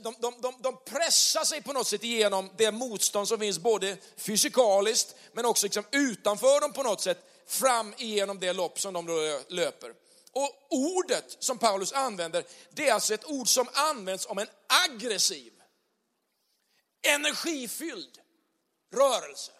de, 0.02 0.16
de, 0.20 0.34
de, 0.42 0.54
de 0.62 0.78
pressar 0.86 1.44
sig 1.44 1.62
på 1.62 1.74
något 1.74 1.88
sätt 1.88 2.04
igenom 2.04 2.50
det 2.58 2.72
motstånd 2.72 3.28
som 3.28 3.40
finns 3.40 3.60
både 3.60 3.98
fysikaliskt 4.18 5.16
men 5.34 5.46
också 5.46 5.66
liksom 5.66 5.84
utanför 5.92 6.62
dem 6.62 6.74
på 6.74 6.84
något 6.84 7.02
sätt 7.02 7.18
fram 7.48 7.94
igenom 7.98 8.40
det 8.40 8.54
lopp 8.54 8.80
som 8.80 8.94
de 8.94 9.08
eh, 9.08 9.42
löper. 9.48 9.94
Och 10.40 10.68
ordet 10.70 11.38
som 11.40 11.58
Paulus 11.58 11.94
använder, 11.94 12.44
det 12.70 12.90
är 12.90 12.94
alltså 12.94 13.14
ett 13.14 13.26
ord 13.26 13.48
som 13.48 13.70
används 13.74 14.26
om 14.26 14.38
en 14.38 14.48
aggressiv, 14.86 15.54
energifylld 17.02 18.20
rörelse. 18.94 19.52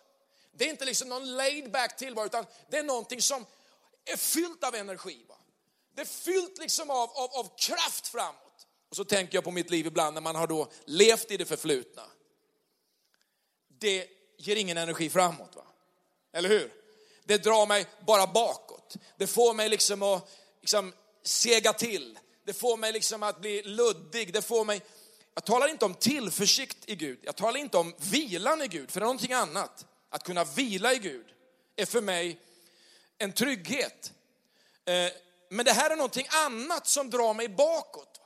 Det 0.52 0.66
är 0.66 0.70
inte 0.70 0.86
liksom 0.86 1.10
någon 1.10 1.36
laid 1.36 1.72
back 1.72 1.98
tillvaro, 1.98 2.26
utan 2.26 2.46
det 2.70 2.78
är 2.78 2.84
någonting 2.84 3.22
som 3.22 3.46
är 4.06 4.18
fyllt 4.18 4.64
av 4.64 4.76
energi. 4.76 5.26
Va? 5.30 5.36
Det 5.96 6.02
är 6.02 6.06
fyllt 6.06 6.58
liksom 6.58 6.90
av, 6.90 7.10
av, 7.10 7.30
av 7.32 7.58
kraft 7.58 8.08
framåt. 8.08 8.68
Och 8.90 8.96
så 8.96 9.06
tänker 9.06 9.36
jag 9.36 9.44
på 9.44 9.52
mitt 9.52 9.70
liv 9.70 9.88
ibland 9.88 10.14
när 10.14 10.22
man 10.22 10.36
har 10.36 10.48
då 10.48 10.72
levt 10.86 11.32
i 11.32 11.38
det 11.38 11.46
förflutna. 11.46 12.04
Det 13.68 14.08
ger 14.38 14.56
ingen 14.56 14.78
energi 14.78 15.10
framåt, 15.10 15.56
va? 15.56 15.66
eller 16.34 16.50
hur? 16.50 16.74
Det 17.30 17.38
drar 17.38 17.66
mig 17.66 17.86
bara 18.06 18.28
bakåt. 18.28 18.96
Det 19.18 19.28
får 19.28 19.54
mig 19.54 19.70
liksom 19.70 20.04
att 20.04 20.30
liksom 20.62 20.94
sega 21.24 21.74
till. 21.74 22.20
Det 22.46 22.54
får 22.54 22.78
mig 22.78 22.92
liksom 22.92 23.24
att 23.24 23.42
bli 23.42 23.64
luddig. 23.64 24.34
Det 24.34 24.42
får 24.42 24.66
mig, 24.66 24.82
jag 25.36 25.46
talar 25.46 25.68
inte 25.68 25.86
om 25.86 25.94
tillförsikt 25.94 26.78
i 26.86 26.96
Gud. 26.96 27.20
Jag 27.22 27.36
talar 27.36 27.60
inte 27.60 27.78
om 27.78 27.96
vilan 27.98 28.62
i 28.62 28.68
Gud, 28.68 28.92
för 28.92 29.00
det 29.00 29.04
är 29.04 29.06
någonting 29.06 29.34
annat. 29.34 29.86
Att 30.10 30.24
kunna 30.24 30.44
vila 30.44 30.94
i 30.94 30.98
Gud 30.98 31.26
är 31.76 31.86
för 31.86 32.02
mig 32.02 32.40
en 33.18 33.34
trygghet. 33.34 34.14
Eh, 34.86 35.12
men 35.50 35.66
det 35.66 35.72
här 35.72 35.90
är 35.90 35.96
någonting 35.96 36.28
annat 36.30 36.88
som 36.88 37.10
drar 37.10 37.34
mig 37.34 37.50
bakåt. 37.50 38.22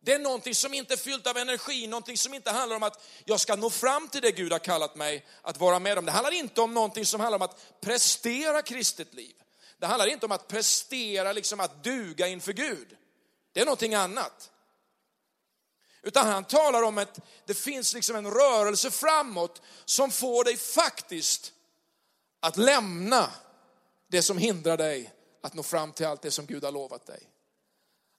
Det 0.00 0.12
är 0.12 0.18
någonting 0.18 0.54
som 0.54 0.74
inte 0.74 0.94
är 0.94 0.98
fyllt 0.98 1.26
av 1.26 1.36
energi, 1.36 1.86
någonting 1.86 2.18
som 2.18 2.34
inte 2.34 2.50
handlar 2.50 2.76
om 2.76 2.82
att 2.82 3.04
jag 3.24 3.40
ska 3.40 3.56
nå 3.56 3.70
fram 3.70 4.08
till 4.08 4.22
det 4.22 4.30
Gud 4.30 4.52
har 4.52 4.58
kallat 4.58 4.96
mig 4.96 5.26
att 5.42 5.60
vara 5.60 5.78
med 5.78 5.98
om. 5.98 6.04
Det 6.04 6.12
handlar 6.12 6.32
inte 6.32 6.60
om 6.60 6.74
någonting 6.74 7.06
som 7.06 7.20
handlar 7.20 7.38
om 7.38 7.42
att 7.42 7.80
prestera 7.80 8.62
kristet 8.62 9.14
liv. 9.14 9.34
Det 9.78 9.86
handlar 9.86 10.06
inte 10.06 10.26
om 10.26 10.32
att 10.32 10.48
prestera, 10.48 11.32
liksom 11.32 11.60
att 11.60 11.84
duga 11.84 12.28
inför 12.28 12.52
Gud. 12.52 12.96
Det 13.52 13.60
är 13.60 13.64
någonting 13.64 13.94
annat. 13.94 14.50
Utan 16.02 16.26
han 16.26 16.44
talar 16.44 16.82
om 16.82 16.98
att 16.98 17.20
det 17.46 17.54
finns 17.54 17.94
liksom 17.94 18.16
en 18.16 18.30
rörelse 18.30 18.90
framåt 18.90 19.62
som 19.84 20.10
får 20.10 20.44
dig 20.44 20.56
faktiskt 20.56 21.52
att 22.40 22.56
lämna 22.56 23.30
det 24.08 24.22
som 24.22 24.38
hindrar 24.38 24.76
dig 24.76 25.12
att 25.40 25.54
nå 25.54 25.62
fram 25.62 25.92
till 25.92 26.06
allt 26.06 26.22
det 26.22 26.30
som 26.30 26.46
Gud 26.46 26.64
har 26.64 26.72
lovat 26.72 27.06
dig. 27.06 27.30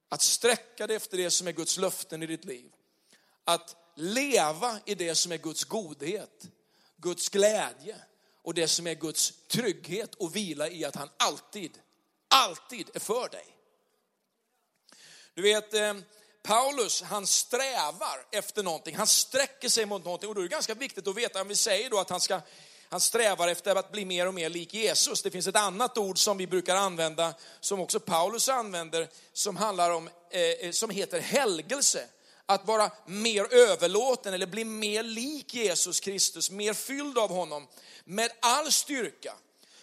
Att 0.09 0.21
sträcka 0.21 0.87
dig 0.87 0.95
efter 0.95 1.17
det 1.17 1.31
som 1.31 1.47
är 1.47 1.51
Guds 1.51 1.77
löften 1.77 2.23
i 2.23 2.25
ditt 2.25 2.45
liv. 2.45 2.71
Att 3.43 3.75
leva 3.95 4.79
i 4.85 4.95
det 4.95 5.15
som 5.15 5.31
är 5.31 5.37
Guds 5.37 5.63
godhet, 5.63 6.45
Guds 6.97 7.29
glädje 7.29 7.97
och 8.45 8.53
det 8.53 8.67
som 8.67 8.87
är 8.87 8.93
Guds 8.93 9.33
trygghet 9.47 10.15
och 10.15 10.35
vila 10.35 10.69
i 10.69 10.85
att 10.85 10.95
han 10.95 11.09
alltid, 11.17 11.79
alltid 12.27 12.89
är 12.93 12.99
för 12.99 13.29
dig. 13.29 13.45
Du 15.33 15.41
vet, 15.41 15.73
eh, 15.73 15.93
Paulus, 16.43 17.01
han 17.01 17.27
strävar 17.27 18.25
efter 18.31 18.63
någonting, 18.63 18.95
han 18.95 19.07
sträcker 19.07 19.69
sig 19.69 19.85
mot 19.85 20.05
någonting 20.05 20.29
och 20.29 20.35
då 20.35 20.41
är 20.41 20.43
det 20.43 20.49
ganska 20.49 20.73
viktigt 20.73 21.07
att 21.07 21.15
veta, 21.15 21.41
om 21.41 21.47
vi 21.47 21.55
säger 21.55 21.89
då 21.89 21.99
att 21.99 22.09
han 22.09 22.21
ska 22.21 22.41
han 22.89 23.01
strävar 23.01 23.47
efter 23.47 23.75
att 23.75 23.91
bli 23.91 24.05
mer 24.05 24.27
och 24.27 24.33
mer 24.33 24.49
lik 24.49 24.73
Jesus. 24.73 25.21
Det 25.21 25.31
finns 25.31 25.47
ett 25.47 25.55
annat 25.55 25.97
ord 25.97 26.17
som 26.17 26.37
vi 26.37 26.47
brukar 26.47 26.75
använda, 26.75 27.33
som 27.59 27.79
också 27.79 27.99
Paulus 27.99 28.49
använder, 28.49 29.09
som 29.33 29.55
handlar 29.55 29.91
om, 29.91 30.09
eh, 30.31 30.41
eh 30.41 30.71
som 30.71 30.89
heter 30.89 31.19
helgelse. 31.19 32.07
Att 32.45 32.67
vara 32.67 32.91
mer 33.05 33.53
överlåten 33.53 34.33
eller 34.33 34.45
bli 34.45 34.63
mer 34.63 35.03
lik 35.03 35.53
Jesus 35.53 35.99
Kristus, 35.99 36.51
mer 36.51 36.73
fylld 36.73 37.17
av 37.17 37.29
honom 37.29 37.67
med 38.03 38.31
all 38.39 38.71
styrka. 38.71 39.33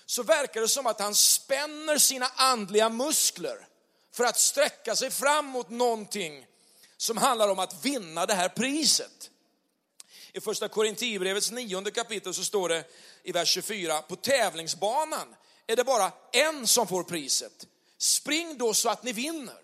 Så 0.07 0.23
verkar 0.23 0.61
det 0.61 0.69
som 0.69 0.87
att 0.87 1.01
han 1.01 1.15
spänner 1.15 1.99
sina 1.99 2.27
andliga 2.27 2.89
muskler 2.89 3.67
för 4.13 4.25
att 4.25 4.39
sträcka 4.39 4.97
sig 4.97 5.11
fram 5.11 5.47
mot 5.47 5.71
någonting 5.71 6.47
som 6.97 7.17
handlar 7.17 7.49
om 7.49 7.59
att 7.59 7.85
vinna 7.85 8.27
det 8.27 8.35
här 8.35 8.49
priset. 8.49 9.31
I 10.33 10.41
första 10.41 10.69
Korinthierbrevets 10.69 11.51
nionde 11.51 11.91
kapitel 11.91 12.35
så 12.35 12.45
står 12.45 12.69
det 12.69 12.85
i 13.23 13.33
vers 13.33 13.49
24, 13.49 14.03
på 14.03 14.17
tävlingsbanan 14.17 15.35
är 15.67 15.77
det 15.77 15.85
bara 15.85 16.13
en 16.33 16.67
som 16.67 16.87
får 16.87 17.03
priset. 17.03 17.67
Spring 17.99 18.59
då 18.59 18.75
så 18.75 18.89
att 18.89 19.03
ni 19.03 19.13
vinner. 19.13 19.61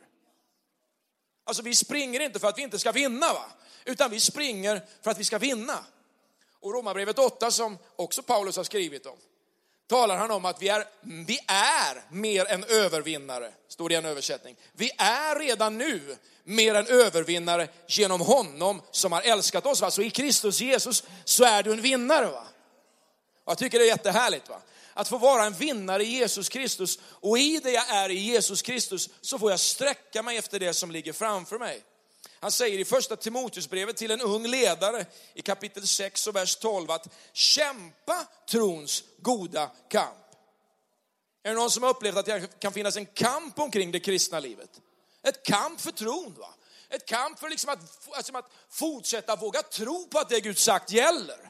Alltså 1.49 1.63
vi 1.63 1.75
springer 1.75 2.21
inte 2.21 2.39
för 2.39 2.49
att 2.49 2.59
vi 2.59 2.63
inte 2.63 2.79
ska 2.79 2.93
vinna, 2.93 3.33
va? 3.33 3.45
utan 3.85 4.11
vi 4.11 4.21
springer 4.21 4.83
för 5.03 5.11
att 5.11 5.19
vi 5.19 5.25
ska 5.25 5.39
vinna. 5.39 5.85
Och 6.61 6.73
Romarbrevet 6.73 7.19
8 7.19 7.51
som 7.51 7.79
också 7.97 8.23
Paulus 8.23 8.57
har 8.57 8.65
skrivit 8.65 9.07
om, 9.07 9.17
talar 9.87 10.17
han 10.17 10.31
om 10.31 10.45
att 10.45 10.63
vi 10.63 10.69
är, 10.69 10.85
vi 11.27 11.39
är 11.47 12.15
mer 12.15 12.47
än 12.47 12.65
övervinnare, 12.65 13.53
står 13.69 13.89
det 13.89 13.95
i 13.95 13.99
en 13.99 14.05
översättning. 14.05 14.57
Vi 14.73 14.91
är 14.99 15.39
redan 15.39 15.79
nu 15.79 16.17
mer 16.45 16.75
än 16.75 16.87
övervinnare 16.87 17.69
genom 17.87 18.21
honom 18.21 18.83
som 18.91 19.13
har 19.13 19.23
älskat 19.23 19.67
oss. 19.67 19.81
Va? 19.81 19.91
Så 19.91 20.03
i 20.03 20.11
Kristus 20.11 20.61
Jesus 20.61 21.05
så 21.25 21.45
är 21.45 21.63
du 21.63 21.73
en 21.73 21.83
vinnare. 21.83 22.27
Va? 22.27 22.47
Jag 23.47 23.59
tycker 23.59 23.79
det 23.79 23.85
är 23.85 23.89
jättehärligt. 23.89 24.49
Va? 24.49 24.61
Att 24.99 25.09
få 25.09 25.19
vara 25.19 25.45
en 25.45 25.53
vinnare 25.53 26.05
i 26.05 26.07
Jesus 26.07 26.49
Kristus 26.49 26.99
och 27.03 27.39
i 27.39 27.59
det 27.59 27.71
jag 27.71 27.89
är 27.89 28.09
i 28.09 28.19
Jesus 28.19 28.63
Kristus 28.63 29.09
så 29.21 29.39
får 29.39 29.51
jag 29.51 29.61
sträcka 29.61 30.23
mig 30.23 30.37
efter 30.37 30.61
det 30.61 30.75
som 30.75 30.91
ligger 30.91 31.13
framför 31.13 31.59
mig. 31.59 31.85
Han 32.41 32.53
säger 32.53 32.79
i 32.79 32.85
första 32.85 33.17
Timoteusbrevet 33.17 33.97
till 33.97 34.11
en 34.11 34.21
ung 34.21 34.47
ledare 34.47 35.07
i 35.35 35.43
kapitel 35.43 35.87
6 35.87 36.27
och 36.27 36.37
vers 36.37 36.57
12 36.57 36.91
att 36.91 37.09
kämpa 37.33 38.27
trons 38.51 39.05
goda 39.19 39.71
kamp. 39.89 40.15
Är 41.43 41.51
det 41.51 41.57
någon 41.57 41.71
som 41.71 41.83
har 41.83 41.91
upplevt 41.91 42.17
att 42.17 42.27
det 42.27 42.61
kan 42.61 42.73
finnas 42.73 42.97
en 42.97 43.07
kamp 43.07 43.59
omkring 43.59 43.93
det 43.93 44.01
kristna 44.01 44.41
livet? 44.41 44.71
Ett 45.23 45.43
kamp 45.43 45.81
för 45.81 45.91
tron. 45.91 46.35
Va? 46.39 46.55
Ett 46.89 47.07
kamp 47.07 47.39
för 47.39 47.49
liksom 47.49 47.71
att, 47.71 48.09
alltså 48.13 48.37
att 48.37 48.51
fortsätta 48.71 49.37
våga 49.37 49.63
tro 49.63 50.07
på 50.07 50.19
att 50.19 50.29
det 50.29 50.41
Gud 50.41 50.59
sagt 50.59 50.93
gäller. 50.93 51.48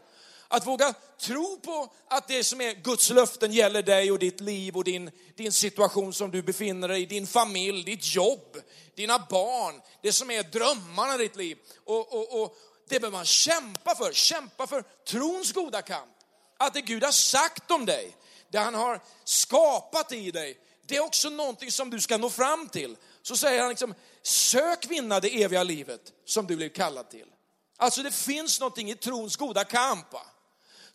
Att 0.51 0.67
våga 0.67 0.95
tro 1.21 1.61
på 1.61 1.93
att 2.09 2.29
det 2.29 2.45
som 2.45 2.61
är 2.61 2.73
Guds 2.73 3.11
löften 3.11 3.53
gäller 3.53 3.83
dig 3.83 4.13
och 4.13 4.19
ditt 4.19 4.41
liv 4.41 4.77
och 4.77 4.85
din, 4.85 5.11
din 5.37 5.53
situation 5.53 6.15
som 6.15 6.31
du 6.31 6.43
befinner 6.43 6.89
dig 6.89 7.03
i, 7.03 7.07
din 7.07 7.27
familj, 7.27 7.85
ditt 7.85 8.15
jobb, 8.15 8.57
dina 8.95 9.27
barn, 9.31 9.81
det 10.03 10.13
som 10.13 10.31
är 10.31 10.43
drömmarna 10.43 11.15
i 11.15 11.19
ditt 11.19 11.37
liv. 11.37 11.59
Och, 11.85 12.15
och, 12.15 12.43
och 12.43 12.57
det 12.89 13.01
behöver 13.01 13.19
man 13.19 13.25
kämpa 13.25 13.95
för, 13.95 14.13
kämpa 14.13 14.67
för 14.67 14.85
trons 15.09 15.53
goda 15.53 15.83
kamp. 15.83 16.11
Att 16.59 16.75
det 16.75 16.81
Gud 16.81 17.05
har 17.05 17.13
sagt 17.13 17.71
om 17.71 17.87
dig, 17.87 18.17
det 18.51 18.59
han 18.59 18.75
har 18.75 19.03
skapat 19.25 20.13
i 20.13 20.31
dig, 20.31 20.59
det 20.87 20.97
är 20.97 21.05
också 21.05 21.31
någonting 21.31 21.73
som 21.73 21.91
du 21.91 22.01
ska 22.01 22.17
nå 22.17 22.31
fram 22.31 22.69
till. 22.69 22.97
Så 23.23 23.37
säger 23.37 23.61
han 23.61 23.69
liksom, 23.69 23.95
sök 24.23 24.91
vinna 24.91 25.21
det 25.21 25.43
eviga 25.43 25.63
livet 25.63 26.13
som 26.25 26.47
du 26.47 26.57
blev 26.57 26.69
kallad 26.69 27.11
till. 27.11 27.27
Alltså 27.77 28.03
det 28.03 28.13
finns 28.13 28.61
någonting 28.61 28.91
i 28.91 28.95
trons 28.95 29.37
goda 29.37 29.65
kamp. 29.65 30.13
Va? 30.13 30.23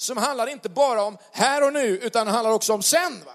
Som 0.03 0.17
handlar 0.17 0.47
inte 0.47 0.69
bara 0.69 1.03
om 1.03 1.17
här 1.31 1.63
och 1.63 1.73
nu, 1.73 1.87
utan 1.87 2.27
handlar 2.27 2.51
också 2.51 2.73
om 2.73 2.83
sen. 2.83 3.23
Va? 3.25 3.33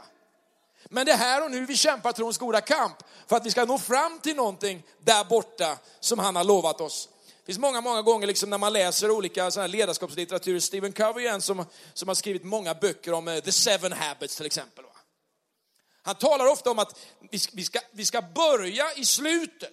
Men 0.91 1.07
det 1.07 1.13
är 1.13 1.17
här 1.17 1.45
och 1.45 1.51
nu 1.51 1.67
vi 1.67 1.77
kämpar 1.77 2.13
trons 2.13 2.39
goda 2.39 2.61
kamp 2.61 2.97
för 3.27 3.37
att 3.37 3.47
vi 3.47 3.51
ska 3.51 3.65
nå 3.65 3.79
fram 3.79 4.19
till 4.19 4.37
någonting 4.37 4.83
där 4.99 5.25
borta 5.25 5.79
som 6.01 6.19
han 6.19 6.37
har 6.37 6.45
lovat 6.45 6.81
oss. 6.81 7.09
Det 7.27 7.47
finns 7.47 7.59
många, 7.59 7.81
många 7.81 8.03
gånger 8.03 8.27
liksom 8.27 8.51
när 8.51 8.59
man 8.59 8.73
läser 8.73 9.11
olika 9.11 9.51
såna 9.51 9.67
ledarskapslitteratur, 9.67 10.61
Stephen 10.61 10.93
Covey 10.93 11.27
är 11.27 11.33
en 11.33 11.43
som, 11.43 11.65
som 11.95 12.09
har 12.09 12.15
skrivit 12.15 12.45
många 12.45 12.75
böcker 12.75 13.13
om 13.13 13.29
eh, 13.29 13.39
The 13.39 13.53
Seven 13.53 13.93
Habits 13.93 14.37
till 14.37 14.47
exempel. 14.47 14.85
Va? 14.85 14.91
Han 16.03 16.15
talar 16.15 16.47
ofta 16.47 16.71
om 16.71 16.79
att 16.79 16.99
vi 17.31 17.39
ska, 17.39 17.53
vi, 17.57 17.65
ska, 17.65 17.81
vi 17.93 18.07
ska 18.07 18.23
börja 18.23 18.93
i 18.93 19.05
slutet. 19.05 19.73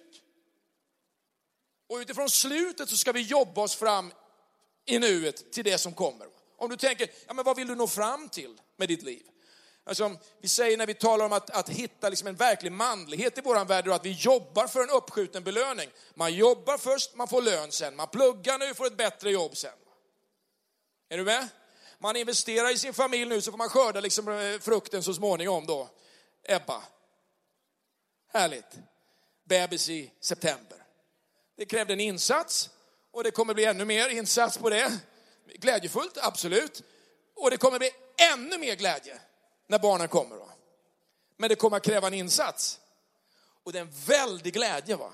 Och 1.88 1.96
utifrån 1.96 2.30
slutet 2.30 2.88
så 2.88 2.96
ska 2.96 3.12
vi 3.12 3.20
jobba 3.20 3.62
oss 3.62 3.74
fram 3.74 4.12
i 4.86 4.98
nuet 4.98 5.52
till 5.52 5.64
det 5.64 5.78
som 5.78 5.92
kommer. 5.94 6.35
Om 6.56 6.70
du 6.70 6.76
tänker, 6.76 7.10
ja 7.26 7.34
men 7.34 7.44
vad 7.44 7.56
vill 7.56 7.68
du 7.68 7.74
nå 7.74 7.86
fram 7.86 8.28
till 8.28 8.60
med 8.76 8.88
ditt 8.88 9.02
liv? 9.02 9.22
Alltså, 9.84 10.16
vi 10.40 10.48
säger 10.48 10.76
när 10.76 10.86
vi 10.86 10.94
talar 10.94 11.24
om 11.24 11.32
att, 11.32 11.50
att 11.50 11.68
hitta 11.68 12.08
liksom 12.08 12.28
en 12.28 12.34
verklig 12.34 12.72
manlighet 12.72 13.38
i 13.38 13.40
vår 13.40 13.64
värld, 13.64 13.88
att 13.88 14.04
vi 14.04 14.10
jobbar 14.10 14.66
för 14.66 14.82
en 14.82 14.90
uppskjuten 14.90 15.44
belöning. 15.44 15.90
Man 16.14 16.34
jobbar 16.34 16.78
först, 16.78 17.14
man 17.14 17.28
får 17.28 17.42
lön 17.42 17.72
sen. 17.72 17.96
Man 17.96 18.08
pluggar 18.08 18.58
nu, 18.58 18.74
får 18.74 18.86
ett 18.86 18.96
bättre 18.96 19.30
jobb 19.30 19.56
sen. 19.56 19.72
Är 21.08 21.18
du 21.18 21.24
med? 21.24 21.48
Man 21.98 22.16
investerar 22.16 22.72
i 22.72 22.78
sin 22.78 22.94
familj 22.94 23.24
nu 23.24 23.40
så 23.40 23.50
får 23.50 23.58
man 23.58 23.68
skörda 23.68 24.00
liksom 24.00 24.28
eh, 24.28 24.58
frukten 24.60 25.02
så 25.02 25.14
småningom 25.14 25.66
då. 25.66 25.88
Ebba. 26.42 26.82
Härligt. 28.32 28.78
Bebis 29.44 29.88
i 29.88 30.12
september. 30.20 30.78
Det 31.56 31.66
krävde 31.66 31.92
en 31.92 32.00
insats 32.00 32.70
och 33.10 33.24
det 33.24 33.30
kommer 33.30 33.54
bli 33.54 33.64
ännu 33.64 33.84
mer 33.84 34.08
insats 34.08 34.58
på 34.58 34.70
det. 34.70 35.00
Glädjefullt, 35.54 36.18
absolut. 36.18 36.82
Och 37.34 37.50
det 37.50 37.56
kommer 37.56 37.78
bli 37.78 37.90
ännu 38.32 38.58
mer 38.58 38.74
glädje 38.74 39.20
när 39.66 39.78
barnen 39.78 40.08
kommer. 40.08 40.36
Då. 40.36 40.48
Men 41.36 41.48
det 41.48 41.54
kommer 41.54 41.76
att 41.76 41.84
kräva 41.84 42.06
en 42.06 42.14
insats. 42.14 42.80
Och 43.64 43.72
det 43.72 43.78
är 43.78 43.82
en 43.82 43.92
väldig 44.06 44.52
glädje 44.54 44.96
va? 44.96 45.12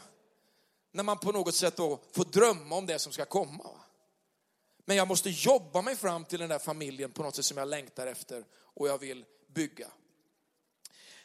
när 0.93 1.03
man 1.03 1.19
på 1.19 1.33
något 1.33 1.55
sätt 1.55 1.77
då 1.77 2.01
får 2.13 2.25
drömma 2.25 2.77
om 2.77 2.87
det 2.87 2.99
som 2.99 3.13
ska 3.13 3.25
komma. 3.25 3.65
Va? 3.65 3.81
Men 4.85 4.97
jag 4.97 5.09
måste 5.09 5.31
jobba 5.31 5.83
mig 5.83 5.97
fram 5.97 6.25
till 6.25 6.39
den 6.39 6.49
där 6.49 6.59
familjen 6.59 7.13
på 7.13 7.23
något 7.23 7.37
sätt 7.37 7.45
som 7.45 7.57
jag 7.57 7.69
längtar 7.69 8.07
efter 8.07 8.45
och 8.55 8.89
jag 8.89 8.99
vill 8.99 9.25
bygga. 9.55 9.89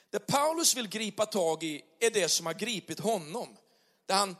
Det 0.09 0.19
Paulus 0.19 0.75
vill 0.75 0.89
gripa 0.89 1.25
tag 1.25 1.63
i 1.63 1.81
är 1.99 2.09
det 2.09 2.29
som 2.29 2.45
har 2.45 2.53
gripit 2.53 2.99
honom. 2.99 3.57
Där 4.05 4.15
han 4.15 4.35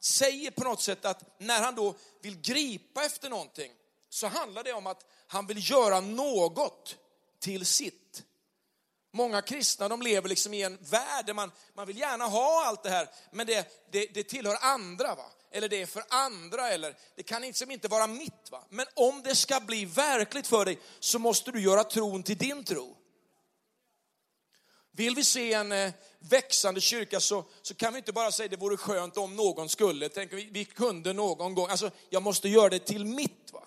säger 0.00 0.50
på 0.50 0.64
något 0.64 0.82
sätt 0.82 1.04
att 1.04 1.40
när 1.40 1.60
han 1.60 1.74
då 1.74 1.94
vill 2.20 2.40
gripa 2.40 3.04
efter 3.04 3.30
någonting 3.30 3.72
så 4.12 4.26
handlar 4.26 4.64
det 4.64 4.72
om 4.72 4.86
att 4.86 5.06
han 5.26 5.46
vill 5.46 5.70
göra 5.70 6.00
något 6.00 6.96
till 7.38 7.66
sitt. 7.66 8.22
Många 9.12 9.42
kristna 9.42 9.88
de 9.88 10.02
lever 10.02 10.28
liksom 10.28 10.54
i 10.54 10.62
en 10.62 10.78
värld 10.80 11.26
där 11.26 11.34
man, 11.34 11.52
man 11.74 11.86
vill 11.86 11.98
gärna 11.98 12.24
ha 12.24 12.64
allt 12.64 12.82
det 12.82 12.90
här, 12.90 13.08
men 13.30 13.46
det, 13.46 13.88
det, 13.90 14.06
det 14.14 14.24
tillhör 14.24 14.58
andra. 14.60 15.14
Va? 15.14 15.24
Eller 15.50 15.68
det 15.68 15.82
är 15.82 15.86
för 15.86 16.04
andra, 16.08 16.68
eller 16.68 16.96
det 17.16 17.22
kan 17.22 17.42
liksom 17.42 17.70
inte 17.70 17.88
vara 17.88 18.06
mitt. 18.06 18.50
Va? 18.50 18.64
Men 18.68 18.86
om 18.94 19.22
det 19.22 19.34
ska 19.34 19.60
bli 19.60 19.84
verkligt 19.84 20.46
för 20.46 20.64
dig 20.64 20.78
så 21.00 21.18
måste 21.18 21.50
du 21.50 21.60
göra 21.60 21.84
tron 21.84 22.22
till 22.22 22.38
din 22.38 22.64
tro. 22.64 22.96
Vill 24.90 25.14
vi 25.14 25.24
se 25.24 25.52
en 25.52 25.72
eh, 25.72 25.92
växande 26.18 26.80
kyrka 26.80 27.20
så, 27.20 27.44
så 27.62 27.74
kan 27.74 27.92
vi 27.92 27.98
inte 27.98 28.12
bara 28.12 28.32
säga 28.32 28.48
det 28.48 28.56
vore 28.56 28.76
skönt 28.76 29.16
om 29.16 29.36
någon 29.36 29.68
skulle. 29.68 30.08
Tänk, 30.08 30.32
vi, 30.32 30.48
vi 30.50 30.64
kunde 30.64 31.12
någon 31.12 31.54
gång. 31.54 31.68
Alltså, 31.68 31.90
jag 32.10 32.22
måste 32.22 32.48
göra 32.48 32.68
det 32.68 32.78
till 32.78 33.04
mitt. 33.04 33.52
Va? 33.52 33.61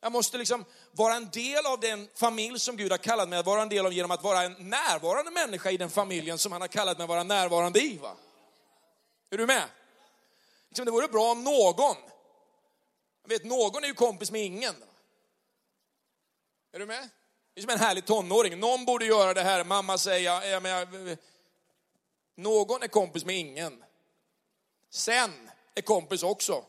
Jag 0.00 0.12
måste 0.12 0.38
liksom 0.38 0.64
vara 0.92 1.14
en 1.14 1.30
del 1.30 1.66
av 1.66 1.80
den 1.80 2.08
familj 2.14 2.60
som 2.60 2.76
Gud 2.76 2.90
har 2.90 2.98
kallat 2.98 3.28
mig 3.28 3.38
att 3.38 3.46
vara 3.46 3.62
en 3.62 3.68
del 3.68 3.86
av 3.86 3.92
genom 3.92 4.10
att 4.10 4.22
vara 4.22 4.42
en 4.42 4.52
närvarande 4.52 5.30
människa 5.30 5.70
i 5.70 5.76
den 5.76 5.90
familjen 5.90 6.38
som 6.38 6.52
han 6.52 6.60
har 6.60 6.68
kallat 6.68 6.98
mig 6.98 7.04
att 7.04 7.08
vara 7.08 7.22
närvarande 7.22 7.80
i. 7.80 7.98
Va? 7.98 8.16
Är 9.30 9.38
du 9.38 9.46
med? 9.46 9.64
Liksom 10.68 10.84
det 10.84 10.90
vore 10.90 11.08
bra 11.08 11.32
om 11.32 11.44
någon, 11.44 11.96
jag 13.22 13.28
vet 13.28 13.44
någon 13.44 13.84
är 13.84 13.88
ju 13.88 13.94
kompis 13.94 14.30
med 14.30 14.44
ingen. 14.44 14.74
Är 16.72 16.78
du 16.78 16.86
med? 16.86 17.08
Det 17.54 17.60
är 17.60 17.62
som 17.62 17.70
en 17.70 17.78
härlig 17.78 18.06
tonåring, 18.06 18.60
någon 18.60 18.84
borde 18.84 19.04
göra 19.04 19.34
det 19.34 19.42
här, 19.42 19.64
mamma 19.64 19.98
säger, 19.98 20.50
ja, 20.50 20.60
men 20.60 20.72
jag, 20.72 21.16
någon 22.34 22.82
är 22.82 22.88
kompis 22.88 23.24
med 23.24 23.36
ingen. 23.36 23.84
Sen 24.90 25.50
är 25.74 25.82
kompis 25.82 26.22
också 26.22 26.64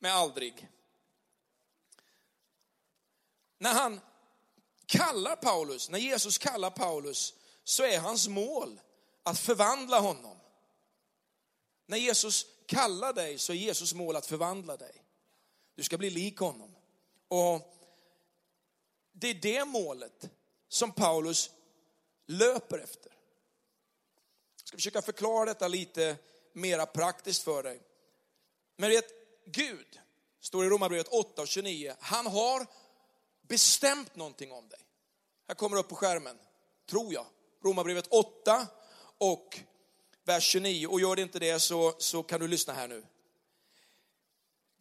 med 0.00 0.14
aldrig. 0.14 0.68
När 3.58 3.74
han 3.74 4.00
kallar 4.86 5.36
Paulus, 5.36 5.90
när 5.90 5.98
Jesus 5.98 6.38
kallar 6.38 6.70
Paulus, 6.70 7.34
så 7.64 7.82
är 7.82 7.98
hans 7.98 8.28
mål 8.28 8.80
att 9.22 9.38
förvandla 9.38 10.00
honom. 10.00 10.36
När 11.86 11.96
Jesus 11.96 12.46
kallar 12.66 13.12
dig 13.12 13.38
så 13.38 13.52
är 13.52 13.56
Jesus 13.56 13.94
mål 13.94 14.16
att 14.16 14.26
förvandla 14.26 14.76
dig. 14.76 15.04
Du 15.74 15.82
ska 15.82 15.98
bli 15.98 16.10
lik 16.10 16.38
honom. 16.38 16.76
Och 17.28 17.76
det 19.12 19.28
är 19.28 19.34
det 19.34 19.64
målet 19.64 20.30
som 20.68 20.92
Paulus 20.92 21.50
löper 22.26 22.78
efter. 22.78 23.12
Jag 24.60 24.68
ska 24.68 24.76
försöka 24.76 25.02
förklara 25.02 25.44
detta 25.44 25.68
lite 25.68 26.16
mera 26.52 26.86
praktiskt 26.86 27.42
för 27.42 27.62
dig. 27.62 27.80
Men 28.76 28.90
vet, 28.90 29.19
Gud, 29.52 30.00
står 30.40 30.64
i 30.64 30.68
Romarbrevet 30.68 31.08
8 31.08 31.42
och 31.42 31.48
29, 31.48 31.94
han 32.00 32.26
har 32.26 32.66
bestämt 33.42 34.16
någonting 34.16 34.52
om 34.52 34.68
dig. 34.68 34.80
Här 35.48 35.54
kommer 35.54 35.76
det 35.76 35.80
upp 35.80 35.88
på 35.88 35.96
skärmen, 35.96 36.38
tror 36.90 37.12
jag. 37.12 37.26
Romarbrevet 37.64 38.06
8 38.10 38.66
och 39.18 39.58
vers 40.24 40.44
29. 40.44 40.86
Och 40.86 41.00
gör 41.00 41.16
det 41.16 41.22
inte 41.22 41.38
det 41.38 41.60
så, 41.60 41.94
så 41.98 42.22
kan 42.22 42.40
du 42.40 42.48
lyssna 42.48 42.72
här 42.72 42.88
nu. 42.88 43.06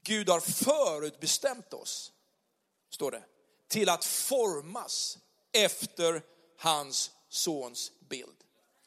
Gud 0.03 0.29
har 0.29 0.39
förutbestämt 0.39 1.73
oss, 1.73 2.11
står 2.89 3.11
det, 3.11 3.23
till 3.67 3.89
att 3.89 4.05
formas 4.05 5.17
efter 5.51 6.21
hans 6.57 7.11
sons 7.29 7.91
bild. 7.99 8.43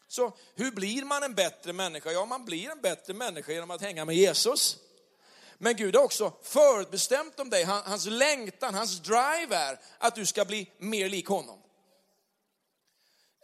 Så 0.08 0.36
hur 0.54 0.70
blir 0.70 1.04
man 1.04 1.22
en 1.22 1.34
bättre 1.34 1.72
människa? 1.72 2.12
Ja, 2.12 2.24
man 2.24 2.44
blir 2.44 2.70
en 2.70 2.80
bättre 2.80 3.14
människa 3.14 3.52
genom 3.52 3.70
att 3.70 3.80
hänga 3.80 4.04
med 4.04 4.16
Jesus. 4.16 4.78
Men 5.64 5.76
Gud 5.76 5.96
har 5.96 6.02
också 6.02 6.32
förutbestämt 6.42 7.40
om 7.40 7.50
dig, 7.50 7.64
hans 7.64 8.06
längtan, 8.06 8.74
hans 8.74 9.00
drive 9.00 9.56
är 9.56 9.80
att 9.98 10.14
du 10.14 10.26
ska 10.26 10.44
bli 10.44 10.70
mer 10.78 11.08
lik 11.08 11.26
honom. 11.26 11.62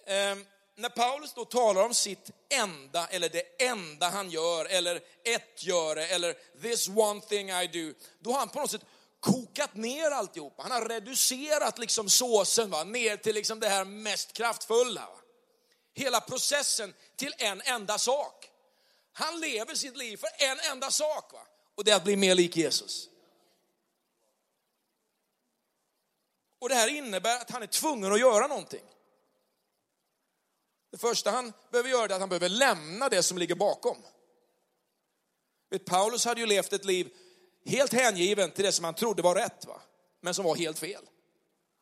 Ehm, 0.06 0.46
när 0.75 0.88
Paulus 0.88 1.32
då 1.34 1.44
talar 1.44 1.82
om 1.82 1.94
sitt 1.94 2.30
enda, 2.48 3.06
eller 3.06 3.28
det 3.28 3.62
enda 3.62 4.08
han 4.08 4.30
gör, 4.30 4.64
eller 4.64 5.00
ett 5.25 5.64
göre, 5.64 6.06
eller 6.06 6.34
this 6.62 6.88
one 6.88 7.20
thing 7.20 7.50
I 7.50 7.66
do, 7.66 7.94
då 8.18 8.32
har 8.32 8.38
han 8.38 8.48
på 8.48 8.60
något 8.60 8.70
sätt 8.70 8.84
kokat 9.20 9.75
ner 9.75 10.10
alltihopa. 10.10 10.62
Han 10.62 10.72
har 10.72 10.88
reducerat 10.88 11.78
liksom 11.78 12.08
såsen 12.08 12.70
va, 12.70 12.84
ner 12.84 13.16
till 13.16 13.34
liksom 13.34 13.60
det 13.60 13.68
här 13.68 13.84
mest 13.84 14.32
kraftfulla. 14.32 15.00
Va. 15.00 15.18
Hela 15.94 16.20
processen 16.20 16.94
till 17.16 17.34
en 17.38 17.60
enda 17.60 17.98
sak. 17.98 18.50
Han 19.12 19.40
lever 19.40 19.75
sitt 19.75 19.96
liv 19.96 20.16
för 20.16 20.28
en 20.38 20.72
enda 20.72 20.90
sak 20.90 21.32
va? 21.32 21.46
Och 21.78 21.85
det 21.85 21.90
är 21.90 21.97
att 21.97 22.04
bli 22.04 22.16
mer 22.16 22.35
lik 22.35 22.56
Jesus. 22.56 23.08
Och 26.58 26.68
det 26.68 26.75
här 26.75 26.88
innebär 26.88 27.37
att 27.37 27.50
han 27.50 27.62
är 27.62 27.66
tvungen 27.66 28.12
att 28.12 28.20
göra 28.20 28.47
någonting. 28.47 28.85
Det 30.90 30.99
första 30.99 31.30
han 31.30 31.52
behöver 31.70 31.90
göra 31.90 32.04
är 32.04 32.14
att 32.14 32.20
han 32.20 32.28
behöver 32.28 32.49
lämna 32.49 33.08
det 33.08 33.23
som 33.23 33.38
ligger 33.38 33.54
bakom. 33.54 33.97
Vet, 35.70 35.85
Paulus 35.85 36.25
hade 36.25 36.40
ju 36.40 36.47
levt 36.47 36.73
ett 36.73 36.85
liv 36.85 37.14
helt 37.64 37.92
hängiven 37.92 38.50
till 38.50 38.64
det 38.64 38.73
som 38.73 38.85
han 38.85 38.94
trodde 38.94 39.23
var 39.23 39.35
rätt, 39.35 39.64
va? 39.66 39.80
men 40.20 40.35
som 40.35 40.44
var 40.44 40.56
helt 40.56 40.78
fel. 40.78 41.02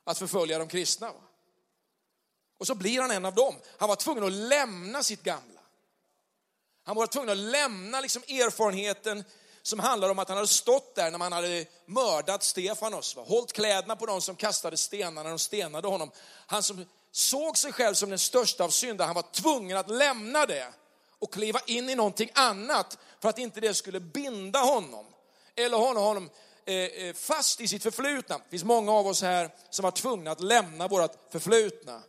Att 0.04 0.18
förfölja 0.18 0.58
de 0.58 0.68
kristna. 0.68 1.12
Va? 1.12 1.20
Och 2.58 2.66
så 2.66 2.74
blir 2.74 3.00
han 3.00 3.10
en 3.10 3.24
av 3.24 3.34
dem. 3.34 3.54
Han 3.78 3.88
var 3.88 3.96
tvungen 3.96 4.24
att 4.24 4.32
lämna 4.32 5.02
sitt 5.02 5.22
gamla. 5.22 5.60
Han 6.82 6.96
var 6.96 7.06
tvungen 7.06 7.30
att 7.30 7.36
lämna 7.36 8.00
liksom 8.00 8.22
erfarenheten 8.22 9.24
som 9.66 9.78
handlar 9.78 10.08
om 10.08 10.18
att 10.18 10.28
han 10.28 10.36
hade 10.36 10.48
stått 10.48 10.94
där 10.94 11.10
när 11.10 11.18
man 11.18 11.32
hade 11.32 11.66
mördat 11.86 12.42
Stefanos, 12.42 13.16
va? 13.16 13.24
hållit 13.28 13.52
kläderna 13.52 13.96
på 13.96 14.06
de 14.06 14.20
som 14.20 14.36
kastade 14.36 14.76
stenarna 14.76 15.22
när 15.22 15.30
de 15.30 15.38
stenade 15.38 15.88
honom. 15.88 16.10
Han 16.46 16.62
som 16.62 16.84
såg 17.12 17.58
sig 17.58 17.72
själv 17.72 17.94
som 17.94 18.10
den 18.10 18.18
största 18.18 18.64
av 18.64 18.68
syndare, 18.68 19.06
han 19.06 19.14
var 19.14 19.32
tvungen 19.32 19.76
att 19.76 19.90
lämna 19.90 20.46
det 20.46 20.66
och 21.18 21.32
kliva 21.32 21.60
in 21.66 21.88
i 21.88 21.94
någonting 21.94 22.30
annat 22.34 22.98
för 23.20 23.28
att 23.28 23.38
inte 23.38 23.60
det 23.60 23.74
skulle 23.74 24.00
binda 24.00 24.58
honom 24.58 25.06
eller 25.56 25.76
hålla 25.76 26.00
honom 26.00 26.30
eh, 26.64 26.74
eh, 26.74 27.14
fast 27.14 27.60
i 27.60 27.68
sitt 27.68 27.82
förflutna. 27.82 28.38
Det 28.38 28.50
finns 28.50 28.64
många 28.64 28.92
av 28.92 29.06
oss 29.06 29.22
här 29.22 29.50
som 29.70 29.82
var 29.82 29.90
tvungna 29.90 30.30
att 30.30 30.40
lämna 30.40 30.88
vårt 30.88 31.32
förflutna 31.32 32.02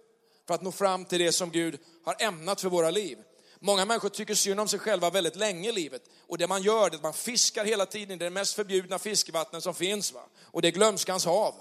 för 0.48 0.54
att 0.54 0.62
nå 0.62 0.72
fram 0.72 1.06
till 1.06 1.20
det 1.20 1.32
som 1.32 1.52
Gud 1.52 1.80
har 2.06 2.16
ämnat 2.20 2.62
för 2.62 2.70
våra 2.70 2.92
liv. 2.92 3.18
Många 3.60 3.86
människor 3.86 4.10
tycker 4.10 4.36
synd 4.36 4.60
om 4.60 4.68
sig 4.68 4.80
själva 4.80 5.10
väldigt 5.10 5.36
länge 5.36 5.70
i 5.70 5.72
livet. 5.72 6.10
Och 6.28 6.38
det 6.38 6.48
man 6.48 6.62
gör 6.62 6.90
är 6.90 6.96
att 6.96 7.04
man 7.04 7.14
fiskar 7.14 7.66
hela 7.66 7.86
tiden 7.86 8.16
i 8.16 8.24
det 8.24 8.30
mest 8.30 8.56
förbjudna 8.56 9.00
fiskevattnet 9.00 9.64
som 9.64 9.76
finns. 9.76 10.12
Va? 10.12 10.22
Och 10.44 10.62
det 10.62 10.68
är 10.68 10.72
glömskans 10.72 11.26
hav. 11.26 11.56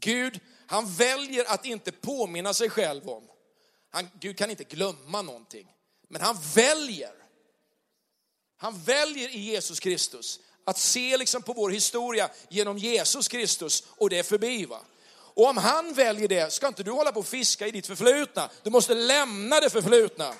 Gud, 0.00 0.40
han 0.66 0.94
väljer 0.94 1.44
att 1.44 1.64
inte 1.64 1.92
påminna 1.92 2.54
sig 2.54 2.70
själv 2.70 3.08
om. 3.08 3.22
Han, 3.90 4.08
Gud 4.20 4.38
kan 4.38 4.50
inte 4.50 4.64
glömma 4.64 5.22
någonting. 5.22 5.74
Men 6.08 6.20
han 6.20 6.38
väljer. 6.54 7.14
Han 8.56 8.82
väljer 8.82 9.28
i 9.28 9.38
Jesus 9.38 9.80
Kristus 9.80 10.40
att 10.64 10.78
se 10.78 11.16
liksom 11.16 11.42
på 11.42 11.52
vår 11.52 11.70
historia 11.70 12.30
genom 12.48 12.78
Jesus 12.78 13.28
Kristus 13.28 13.84
och 13.88 14.10
det 14.10 14.18
är 14.18 14.22
förbi. 14.22 14.64
Va? 14.64 14.80
Och 15.34 15.48
om 15.48 15.56
han 15.56 15.94
väljer 15.94 16.28
det, 16.28 16.52
ska 16.52 16.66
inte 16.66 16.82
du 16.82 16.90
hålla 16.90 17.12
på 17.12 17.20
och 17.20 17.26
fiska 17.26 17.66
i 17.66 17.70
ditt 17.70 17.86
förflutna. 17.86 18.50
Du 18.62 18.70
måste 18.70 18.94
lämna 18.94 19.60
det 19.60 19.70
förflutna. 19.70 20.34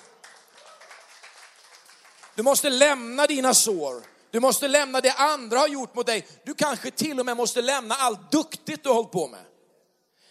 Du 2.35 2.43
måste 2.43 2.69
lämna 2.69 3.27
dina 3.27 3.53
sår. 3.53 4.03
Du 4.31 4.39
måste 4.39 4.67
lämna 4.67 5.01
det 5.01 5.11
andra 5.11 5.59
har 5.59 5.67
gjort 5.67 5.95
mot 5.95 6.05
dig. 6.05 6.27
Du 6.43 6.53
kanske 6.53 6.91
till 6.91 7.19
och 7.19 7.25
med 7.25 7.37
måste 7.37 7.61
lämna 7.61 7.95
allt 7.95 8.31
duktigt 8.31 8.83
du 8.83 8.89
har 8.89 8.95
hållit 8.95 9.11
på 9.11 9.27
med. 9.27 9.45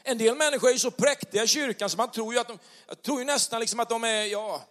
En 0.03 0.19
del 0.19 0.37
människor 0.37 0.69
är 0.69 0.73
ju 0.73 0.79
så 0.79 0.91
präktiga 0.91 1.43
i 1.43 1.47
kyrkan 1.47 1.91
så 1.91 1.97
man 1.97 2.11
tror 2.11 2.35
ju, 2.35 2.41
att 2.41 2.49
de, 2.49 2.59
jag 2.89 3.03
tror 3.03 3.19
ju 3.19 3.25
nästan 3.25 3.61
liksom 3.61 3.81
att 3.81 3.89
de 3.89 4.05
är, 4.05 4.25
ja. 4.25 4.63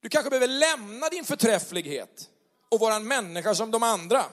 Du 0.00 0.08
kanske 0.08 0.30
behöver 0.30 0.46
lämna 0.46 1.08
din 1.08 1.24
förträfflighet 1.24 2.28
och 2.68 2.80
vara 2.80 2.94
en 2.94 3.08
människa 3.08 3.54
som 3.54 3.70
de 3.70 3.82
andra. 3.82 4.24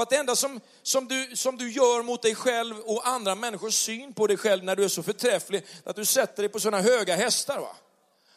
För 0.00 0.02
att 0.02 0.10
det 0.10 0.16
enda 0.16 0.36
som, 0.36 0.60
som, 0.82 1.08
du, 1.08 1.36
som 1.36 1.56
du 1.56 1.70
gör 1.72 2.02
mot 2.02 2.22
dig 2.22 2.34
själv 2.34 2.78
och 2.78 3.08
andra 3.08 3.34
människors 3.34 3.74
syn 3.74 4.14
på 4.14 4.26
dig 4.26 4.36
själv 4.36 4.64
när 4.64 4.76
du 4.76 4.84
är 4.84 4.88
så 4.88 5.02
förträfflig, 5.02 5.66
att 5.84 5.96
du 5.96 6.04
sätter 6.04 6.42
dig 6.42 6.48
på 6.48 6.60
sådana 6.60 6.82
höga 6.82 7.16
hästar. 7.16 7.60
Va? 7.60 7.76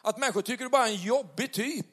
Att 0.02 0.18
människor 0.18 0.42
tycker 0.42 0.64
du 0.64 0.70
bara 0.70 0.88
är 0.88 0.92
en 0.92 1.04
jobbig 1.04 1.54
typ. 1.54 1.92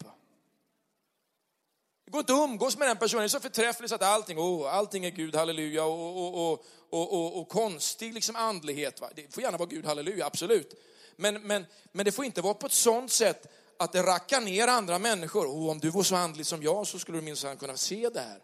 Det 2.05 2.11
går 2.11 2.19
inte 2.19 2.33
att 2.33 2.39
umgås 2.39 2.77
med 2.79 2.89
den 2.89 2.97
personen, 2.97 3.21
det 3.21 3.27
är 3.27 3.29
så 3.29 3.41
förträfflig 3.41 3.89
så 3.89 3.95
att 3.95 4.03
allting, 4.03 4.39
oh, 4.39 4.75
allting 4.75 5.05
är 5.05 5.11
Gud, 5.11 5.37
halleluja, 5.37 5.85
och, 5.85 6.51
och, 6.51 6.53
och, 6.91 7.13
och, 7.13 7.41
och 7.41 7.49
konstig 7.49 8.15
liksom 8.15 8.37
andlighet. 8.37 9.01
Va? 9.01 9.09
Det 9.15 9.35
får 9.35 9.43
gärna 9.43 9.59
vara 9.59 9.69
Gud, 9.69 9.87
halleluja, 9.87 10.27
absolut. 10.27 10.75
Men, 11.17 11.43
men, 11.43 11.67
men 11.93 12.05
det 12.05 12.13
får 12.13 12.25
inte 12.25 12.41
vara 12.41 12.55
på 12.55 12.67
ett 12.67 12.73
sådant 12.73 13.13
sätt 13.13 13.47
att 13.79 13.93
det 13.93 14.03
rackar 14.03 14.41
ner 14.41 14.69
andra 14.69 14.99
människor. 14.99 15.47
Oh, 15.47 15.71
om 15.71 15.79
du 15.79 15.91
var 15.91 16.03
så 16.03 16.17
andlig 16.17 16.47
som 16.47 16.63
jag 16.63 16.87
så 16.87 16.99
skulle 16.99 17.19
du 17.19 17.23
minsann 17.23 17.57
kunna 17.57 17.77
se 17.77 18.09
det 18.09 18.21
här. 18.21 18.41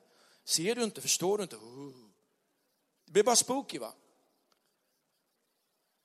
Ser 0.47 0.75
du 0.75 0.83
inte, 0.83 1.01
förstår 1.01 1.39
du 1.39 1.43
inte? 1.43 1.57
Uh. 1.57 2.07
Det 3.07 3.13
blir 3.13 3.23
bara 3.23 3.37
spooky 3.37 3.79
va? 3.79 3.93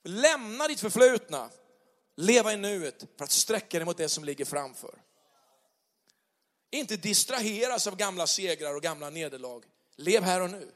Lämna 0.04 0.68
ditt 0.68 0.80
förflutna, 0.80 1.50
leva 2.16 2.54
i 2.54 2.58
nuet 2.58 3.06
för 3.18 3.24
att 3.24 3.32
sträcka 3.32 3.78
dig 3.78 3.86
mot 3.86 3.98
det 3.98 4.10
som 4.10 4.24
ligger 4.24 4.46
framför. 4.46 5.02
Inte 6.72 6.98
distraheras 6.98 7.88
av 7.88 7.96
gamla 7.96 8.28
segrar 8.28 8.76
och 8.76 8.82
gamla 8.82 9.10
nederlag. 9.10 9.62
Lev 9.96 10.24
här 10.24 10.42
och 10.42 10.50
nu. 10.50 10.72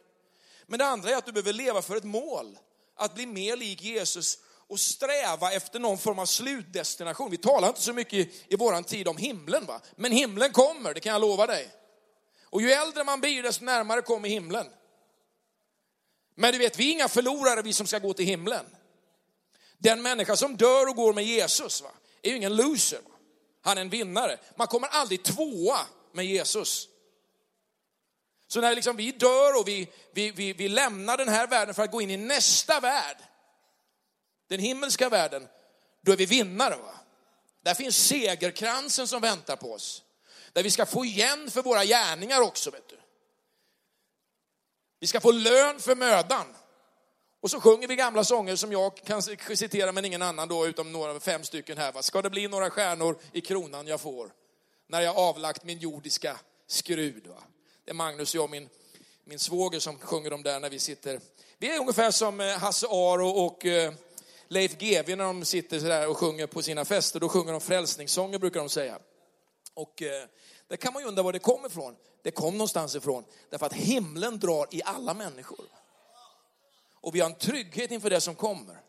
Men 0.65 0.80
det 0.80 0.86
andra 0.86 1.10
är 1.10 1.15
att 1.15 1.25
du 1.25 1.32
behöver 1.32 1.54
leva 1.54 1.82
för 1.82 1.95
ett 1.95 2.04
mål. 2.04 2.58
Att 2.95 3.15
bli 3.15 3.25
mer 3.25 3.56
lik 3.56 3.82
Jesus 3.82 4.38
och 4.67 4.80
sträva 4.80 5.51
efter 5.51 5.80
någon 5.80 5.97
form 5.97 6.19
av 6.19 6.25
slutdestination. 6.25 7.32
Vi 7.32 7.38
talar 7.38 7.67
inte 7.67 7.82
så 7.82 7.93
mycket 7.93 8.13
i, 8.13 8.43
i 8.47 8.56
vår 8.56 8.82
tid 8.82 9.08
om 9.08 9.17
himlen, 9.17 9.65
va? 9.65 9.82
men 9.95 10.12
himlen 10.12 10.51
kommer, 10.51 10.93
det 10.93 10.99
kan 10.99 11.12
jag 11.13 11.21
lova 11.21 11.47
dig. 11.47 11.85
Och 12.56 12.62
ju 12.62 12.72
äldre 12.72 13.04
man 13.04 13.22
blir, 13.22 13.44
desto 13.44 13.65
närmare 13.65 14.02
kommer 14.02 14.30
himlen. 14.30 14.68
Men 16.36 16.52
du 16.52 16.58
vet, 16.58 16.80
vi 16.80 16.88
är 16.88 16.91
inga 16.91 17.08
förlorare, 17.08 17.62
vi 17.62 17.74
som 17.74 17.88
ska 17.88 18.00
gå 18.00 18.13
till 18.13 18.26
himlen. 18.26 18.65
Den 19.78 20.02
människa 20.02 20.36
som 20.36 20.58
dör 20.58 20.89
och 20.89 20.96
går 20.96 21.13
med 21.13 21.24
Jesus 21.24 21.82
va, 21.82 21.91
är 22.22 22.30
ju 22.30 22.36
ingen 22.36 22.56
loser. 22.56 23.00
Va? 23.06 23.15
Han 23.62 23.78
är 23.78 23.82
en 23.82 23.89
vinnare. 23.89 24.38
Man 24.56 24.68
kommer 24.68 24.88
aldrig 24.88 25.24
tvåa 25.24 25.80
med 26.12 26.26
Jesus. 26.26 26.88
Så 28.48 28.62
när 28.62 28.76
liksom 28.76 28.96
vi 28.96 29.12
dör 29.12 29.60
och 29.60 29.68
vi, 29.68 29.88
vi, 30.13 30.32
vi, 30.32 30.54
vi 30.54 30.68
lämnar 30.70 31.18
den 31.18 31.30
här 31.30 31.48
världen 31.48 31.76
för 31.76 31.84
att 31.84 31.91
gå 31.91 32.02
in 32.02 32.12
i 32.12 32.18
nästa 32.18 32.80
värld, 32.80 33.18
den 34.48 34.60
himmelska 34.60 35.10
världen, 35.10 35.48
då 36.02 36.12
är 36.12 36.18
vi 36.18 36.26
vinnare. 36.26 36.76
Va? 36.76 36.96
Där 37.62 37.74
finns 37.74 38.08
segerkransen 38.08 39.08
som 39.08 39.22
väntar 39.22 39.56
på 39.56 39.74
oss. 39.74 40.05
Där 40.56 40.63
vi 40.63 40.72
ska 40.72 40.86
få 40.86 41.06
igen 41.06 41.52
för 41.52 41.62
våra 41.62 41.86
gärningar 41.86 42.41
också. 42.41 42.72
Vet 42.72 42.89
du. 42.89 42.96
Vi 45.00 45.08
ska 45.08 45.20
få 45.20 45.32
lön 45.32 45.80
för 45.80 45.96
mödan. 45.96 46.56
Och 47.41 47.52
så 47.52 47.60
sjunger 47.60 47.88
vi 47.88 47.96
gamla 47.96 48.24
sånger 48.24 48.56
som 48.56 48.72
jag 48.72 48.96
kan 48.98 49.22
citera 49.22 49.91
men 49.91 50.06
ingen 50.06 50.22
annan 50.22 50.48
då 50.48 50.68
utom 50.68 50.91
några, 50.91 51.20
fem 51.20 51.44
stycken 51.44 51.78
här. 51.78 51.91
Va? 51.91 52.02
Ska 52.02 52.22
det 52.22 52.30
bli 52.30 52.48
några 52.48 52.70
stjärnor 52.70 53.18
i 53.32 53.41
kronan 53.41 53.88
jag 53.88 54.02
får 54.02 54.32
när 54.88 55.02
jag 55.02 55.18
avlagt 55.18 55.63
min 55.63 55.80
jordiska 55.80 56.39
skrud. 56.68 57.28
Va? 57.28 57.44
Det 57.86 57.91
är 57.91 57.96
Magnus 57.96 58.36
och 58.36 58.41
jag, 58.41 58.50
min, 58.50 58.70
min 59.24 59.39
svåger 59.39 59.80
som 59.80 60.00
sjunger 60.00 60.30
dem 60.30 60.44
där 60.44 60.60
när 60.60 60.70
vi 60.70 60.80
sitter. 60.80 61.20
Vi 61.58 61.76
är 61.76 61.80
ungefär 61.80 62.12
som 62.12 62.39
eh, 62.39 62.58
Hasse 62.58 62.88
Aro 62.89 63.30
och 63.30 63.65
eh, 63.65 63.94
Leif 64.48 64.78
GW 64.78 65.15
när 65.15 65.26
de 65.26 65.46
sitter 65.46 65.80
sådär 65.80 66.08
och 66.08 66.18
sjunger 66.18 66.48
på 66.48 66.62
sina 66.62 66.86
fester. 66.86 67.20
Då 67.20 67.30
sjunger 67.30 67.52
de 67.52 67.62
frälsningssånger 67.62 68.39
brukar 68.39 68.60
de 68.60 68.70
säga. 68.70 69.00
Och 69.75 70.01
eh, 70.01 70.27
där 70.67 70.75
kan 70.75 70.93
man 70.93 71.01
ju 71.01 71.07
undra 71.07 71.23
var 71.23 71.33
det 71.33 71.39
kommer 71.39 71.67
ifrån. 71.67 71.95
Det 72.21 72.31
kom 72.31 72.53
någonstans 72.53 72.95
ifrån. 72.95 73.25
Därför 73.49 73.65
att 73.65 73.73
himlen 73.73 74.39
drar 74.39 74.67
i 74.71 74.81
alla 74.83 75.13
människor. 75.13 75.65
Och 76.93 77.15
vi 77.15 77.19
har 77.19 77.29
en 77.29 77.38
trygghet 77.38 77.91
inför 77.91 78.09
det 78.09 78.21
som 78.21 78.35
kommer. 78.35 78.81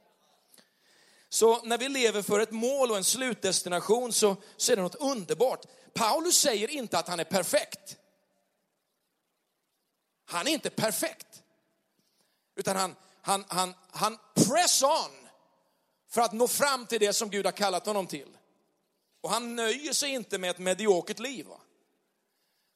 Så 1.29 1.63
när 1.63 1.79
vi 1.79 1.89
lever 1.89 2.23
för 2.23 2.41
ett 2.41 2.51
mål 2.51 2.91
och 2.91 2.97
en 2.97 3.05
slutdestination 3.05 4.13
så, 4.13 4.37
så 4.57 4.73
är 4.73 4.77
det 4.77 4.83
något 4.83 4.95
underbart. 4.95 5.67
Paulus 5.95 6.39
säger 6.39 6.71
inte 6.71 6.99
att 6.99 7.09
han 7.09 7.21
är 7.21 7.25
perfekt. 7.25 7.97
Han 10.25 10.47
är 10.47 10.51
inte 10.51 10.71
perfekt. 10.71 11.43
Utan 12.57 12.77
han, 12.77 12.97
han, 13.21 13.45
han, 13.49 13.75
han 13.91 14.19
press 14.35 14.83
on 14.83 15.29
för 16.09 16.21
att 16.21 16.33
nå 16.33 16.49
fram 16.49 16.87
till 16.87 17.01
det 17.01 17.13
som 17.13 17.31
Gud 17.31 17.45
har 17.45 17.53
kallat 17.53 17.87
honom 17.87 18.07
till. 18.07 18.36
Och 19.27 19.33
han 19.33 19.57
nöjer 19.57 19.93
sig 19.93 20.11
inte 20.11 20.39
med 20.39 20.51
ett 20.51 20.59
mediokert 20.59 21.19
liv. 21.19 21.47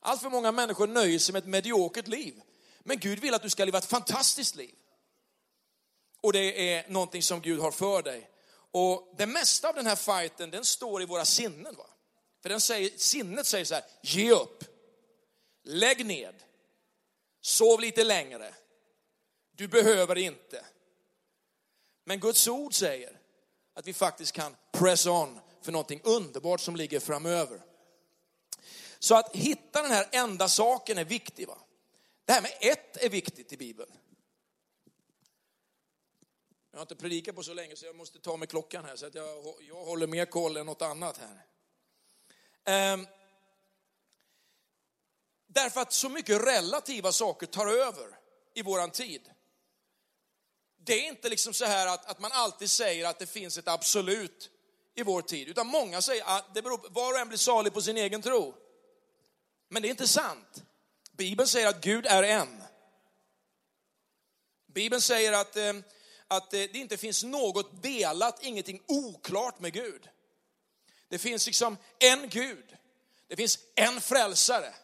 Allt 0.00 0.22
för 0.22 0.30
många 0.30 0.52
människor 0.52 0.86
nöjer 0.86 1.18
sig 1.18 1.32
med 1.32 1.42
ett 1.42 1.48
mediokert 1.48 2.08
liv. 2.08 2.42
Men 2.80 2.98
Gud 2.98 3.18
vill 3.18 3.34
att 3.34 3.42
du 3.42 3.50
ska 3.50 3.64
leva 3.64 3.78
ett 3.78 3.84
fantastiskt 3.84 4.56
liv. 4.56 4.74
Och 6.20 6.32
det 6.32 6.74
är 6.74 6.88
någonting 6.88 7.22
som 7.22 7.40
Gud 7.40 7.60
har 7.60 7.70
för 7.70 8.02
dig. 8.02 8.30
Och 8.70 9.14
det 9.18 9.26
mesta 9.26 9.68
av 9.68 9.74
den 9.74 9.86
här 9.86 9.96
fighten, 9.96 10.50
den 10.50 10.64
står 10.64 11.02
i 11.02 11.04
våra 11.04 11.24
sinnen. 11.24 11.74
Va? 11.74 11.86
För 12.42 12.48
den 12.48 12.60
säger, 12.60 12.90
sinnet 12.96 13.46
säger 13.46 13.64
så 13.64 13.74
här, 13.74 13.84
ge 14.02 14.32
upp, 14.32 14.64
lägg 15.64 16.06
ned, 16.06 16.34
sov 17.40 17.80
lite 17.80 18.04
längre, 18.04 18.54
du 19.50 19.68
behöver 19.68 20.18
inte. 20.18 20.64
Men 22.04 22.20
Guds 22.20 22.48
ord 22.48 22.74
säger 22.74 23.20
att 23.74 23.86
vi 23.86 23.92
faktiskt 23.92 24.32
kan 24.32 24.56
press 24.72 25.06
on 25.06 25.40
för 25.62 25.72
någonting 25.72 26.00
underbart 26.04 26.60
som 26.60 26.76
ligger 26.76 27.00
framöver. 27.00 27.62
Så 28.98 29.14
att 29.14 29.36
hitta 29.36 29.82
den 29.82 29.90
här 29.90 30.08
enda 30.12 30.48
saken 30.48 30.98
är 30.98 31.04
viktig. 31.04 31.48
Va? 31.48 31.58
Det 32.24 32.32
här 32.32 32.42
med 32.42 32.52
ett 32.60 32.96
är 32.96 33.08
viktigt 33.08 33.52
i 33.52 33.56
Bibeln. 33.56 33.90
Jag 36.70 36.78
har 36.78 36.82
inte 36.82 36.96
predikat 36.96 37.36
på 37.36 37.42
så 37.42 37.54
länge 37.54 37.76
så 37.76 37.86
jag 37.86 37.96
måste 37.96 38.18
ta 38.18 38.36
med 38.36 38.48
klockan 38.48 38.84
här 38.84 38.96
så 38.96 39.06
att 39.06 39.14
jag, 39.14 39.54
jag 39.60 39.84
håller 39.84 40.06
mer 40.06 40.26
koll 40.26 40.56
än 40.56 40.66
något 40.66 40.82
annat 40.82 41.18
här. 41.18 41.46
Ehm, 42.64 43.06
därför 45.46 45.80
att 45.80 45.92
så 45.92 46.08
mycket 46.08 46.44
relativa 46.44 47.12
saker 47.12 47.46
tar 47.46 47.66
över 47.66 48.18
i 48.54 48.62
våran 48.62 48.90
tid. 48.90 49.30
Det 50.76 50.92
är 50.92 51.08
inte 51.08 51.28
liksom 51.28 51.54
så 51.54 51.64
här 51.64 51.86
att, 51.86 52.06
att 52.06 52.20
man 52.20 52.32
alltid 52.32 52.70
säger 52.70 53.06
att 53.06 53.18
det 53.18 53.26
finns 53.26 53.58
ett 53.58 53.68
absolut 53.68 54.50
i 54.94 55.02
vår 55.02 55.22
tid, 55.22 55.48
utan 55.48 55.66
många 55.66 56.02
säger 56.02 56.24
att 56.24 56.54
det 56.54 56.62
beror, 56.62 56.78
på, 56.78 56.88
var 56.88 57.12
och 57.12 57.18
en 57.18 57.28
blir 57.28 57.38
salig 57.38 57.72
på 57.72 57.82
sin 57.82 57.96
egen 57.96 58.22
tro. 58.22 58.54
Men 59.68 59.82
det 59.82 59.88
är 59.88 59.90
inte 59.90 60.08
sant. 60.08 60.62
Bibeln 61.12 61.48
säger 61.48 61.68
att 61.68 61.80
Gud 61.80 62.06
är 62.06 62.22
en. 62.22 62.62
Bibeln 64.66 65.02
säger 65.02 65.32
att 65.32 65.56
eh, 65.56 65.72
att 66.30 66.54
eh, 66.54 66.58
det 66.58 66.74
inte 66.74 66.96
finns 66.96 67.22
något 67.22 67.82
delat, 67.82 68.42
ingenting 68.42 68.82
oklart 68.86 69.60
med 69.60 69.72
Gud. 69.72 70.08
Det 71.08 71.18
finns 71.18 71.46
liksom 71.46 71.76
en 71.98 72.28
Gud. 72.28 72.76
Det 73.28 73.36
finns 73.36 73.58
en 73.74 74.00
frälsare. 74.00 74.74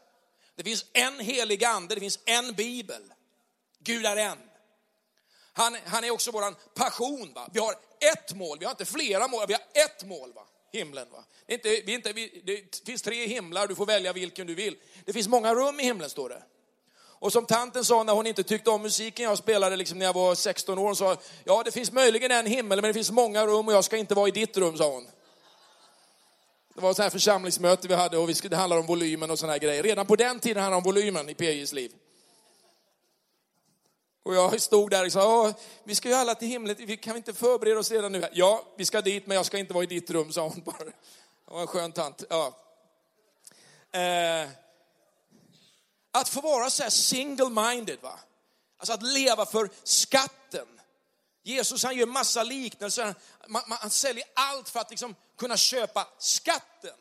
Det 0.54 0.64
finns 0.64 0.86
en 0.92 1.20
helig 1.20 1.64
ande, 1.64 1.94
det 1.94 2.00
finns 2.00 2.18
en 2.24 2.52
bibel. 2.52 3.12
Gud 3.78 4.06
är 4.06 4.16
en. 4.16 4.45
Han, 5.58 5.76
han 5.84 6.04
är 6.04 6.10
också 6.10 6.30
våran 6.30 6.54
passion. 6.74 7.32
Va? 7.34 7.48
Vi 7.52 7.60
har 7.60 7.74
ett 8.14 8.34
mål, 8.34 8.58
vi 8.58 8.64
har 8.64 8.72
inte 8.72 8.84
flera 8.84 9.28
mål, 9.28 9.44
vi 9.48 9.54
har 9.54 9.62
ett 9.84 10.04
mål. 10.04 10.32
Va? 10.34 10.42
Himlen. 10.72 11.06
Va? 11.12 11.24
Det, 11.46 11.52
är 11.52 11.56
inte, 11.56 11.82
vi 11.86 11.94
inte, 11.94 12.12
vi, 12.12 12.42
det 12.44 12.86
finns 12.86 13.02
tre 13.02 13.26
himlar, 13.26 13.66
du 13.66 13.74
får 13.74 13.86
välja 13.86 14.12
vilken 14.12 14.46
du 14.46 14.54
vill. 14.54 14.76
Det 15.04 15.12
finns 15.12 15.28
många 15.28 15.54
rum 15.54 15.80
i 15.80 15.82
himlen, 15.82 16.10
står 16.10 16.28
det. 16.28 16.42
Och 17.18 17.32
som 17.32 17.46
tanten 17.46 17.84
sa 17.84 18.02
när 18.02 18.12
hon 18.12 18.26
inte 18.26 18.42
tyckte 18.42 18.70
om 18.70 18.82
musiken 18.82 19.24
jag 19.24 19.38
spelade 19.38 19.76
liksom 19.76 19.98
när 19.98 20.06
jag 20.06 20.12
var 20.12 20.34
16 20.34 20.78
år, 20.78 20.82
hon 20.82 20.96
sa, 20.96 21.16
ja 21.44 21.62
det 21.62 21.70
finns 21.72 21.92
möjligen 21.92 22.30
en 22.30 22.46
himmel 22.46 22.80
men 22.80 22.88
det 22.88 22.94
finns 22.94 23.10
många 23.10 23.46
rum 23.46 23.68
och 23.68 23.74
jag 23.74 23.84
ska 23.84 23.96
inte 23.96 24.14
vara 24.14 24.28
i 24.28 24.30
ditt 24.30 24.56
rum, 24.56 24.76
sa 24.76 24.90
hon. 24.90 25.06
Det 26.74 26.80
var 26.80 26.90
ett 26.90 26.98
här 26.98 27.10
församlingsmöte 27.10 27.88
vi 27.88 27.94
hade 27.94 28.18
och 28.18 28.28
det 28.28 28.56
handlade 28.56 28.80
om 28.80 28.86
volymen 28.86 29.30
och 29.30 29.38
sådana 29.38 29.52
här 29.52 29.60
grejer. 29.60 29.82
Redan 29.82 30.06
på 30.06 30.16
den 30.16 30.40
tiden 30.40 30.62
handlade 30.62 30.82
det 30.82 30.88
om 30.88 30.94
volymen 30.94 31.28
i 31.28 31.34
PJs 31.34 31.72
liv. 31.72 31.92
Och 34.26 34.34
jag 34.34 34.60
stod 34.60 34.90
där 34.90 35.06
och 35.06 35.12
sa, 35.12 35.54
vi 35.84 35.94
ska 35.94 36.08
ju 36.08 36.14
alla 36.14 36.34
till 36.34 36.48
himlen, 36.48 36.76
vi 36.78 36.96
kan 36.96 37.14
vi 37.14 37.16
inte 37.16 37.34
förbereda 37.34 37.80
oss 37.80 37.90
redan 37.90 38.12
nu? 38.12 38.28
Ja, 38.32 38.64
vi 38.76 38.84
ska 38.84 39.00
dit 39.00 39.26
men 39.26 39.36
jag 39.36 39.46
ska 39.46 39.58
inte 39.58 39.74
vara 39.74 39.84
i 39.84 39.86
ditt 39.86 40.10
rum, 40.10 40.32
sa 40.32 40.48
hon 40.48 40.62
bara. 40.64 40.84
Det 40.84 40.92
var 41.44 41.60
en 41.60 41.66
skön 41.66 41.92
tant. 41.92 42.24
Ja. 42.30 42.56
Eh. 43.92 44.48
Att 46.10 46.28
få 46.28 46.40
vara 46.40 46.70
så 46.70 46.82
här 46.82 46.90
single-minded, 46.90 48.02
va? 48.02 48.20
Alltså 48.76 48.92
att 48.92 49.02
leva 49.02 49.46
för 49.46 49.70
skatten. 49.82 50.66
Jesus 51.42 51.84
han 51.84 51.96
gör 51.96 52.06
massa 52.06 52.42
liknelser, 52.42 53.14
man, 53.46 53.62
man, 53.68 53.78
han 53.80 53.90
säljer 53.90 54.24
allt 54.34 54.68
för 54.68 54.80
att 54.80 54.90
liksom 54.90 55.14
kunna 55.38 55.56
köpa 55.56 56.08
skatten. 56.18 56.96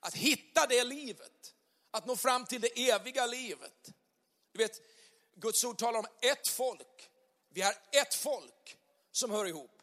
Att 0.00 0.14
hitta 0.14 0.66
det 0.66 0.84
livet, 0.84 1.54
att 1.90 2.06
nå 2.06 2.16
fram 2.16 2.44
till 2.44 2.60
det 2.60 2.90
eviga 2.90 3.26
livet. 3.26 3.90
Du 4.52 4.58
vet, 4.58 4.80
Guds 5.34 5.64
ord 5.64 5.78
talar 5.78 5.98
om 5.98 6.06
ett 6.20 6.48
folk. 6.48 7.10
Vi 7.48 7.62
är 7.62 7.74
ett 7.90 8.14
folk 8.14 8.76
som 9.12 9.30
hör 9.30 9.46
ihop. 9.46 9.82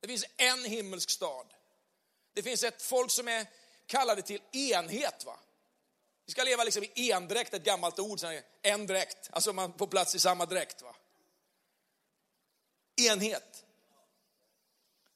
Det 0.00 0.08
finns 0.08 0.24
en 0.36 0.64
himmelsk 0.64 1.10
stad. 1.10 1.46
Det 2.32 2.42
finns 2.42 2.64
ett 2.64 2.82
folk 2.82 3.10
som 3.10 3.28
är 3.28 3.46
kallade 3.86 4.22
till 4.22 4.40
enhet. 4.52 5.24
Va? 5.24 5.38
Vi 6.26 6.32
ska 6.32 6.44
leva 6.44 6.64
liksom 6.64 6.84
i 6.94 7.12
endräkt, 7.12 7.54
ett 7.54 7.64
gammalt 7.64 7.98
ord, 7.98 8.20
en 8.62 8.86
dräkt, 8.86 9.30
alltså 9.32 9.52
man 9.52 9.78
får 9.78 9.86
plats 9.86 10.14
i 10.14 10.18
samma 10.18 10.46
dräkt. 10.46 10.82
Va? 10.82 10.94
Enhet. 12.96 13.64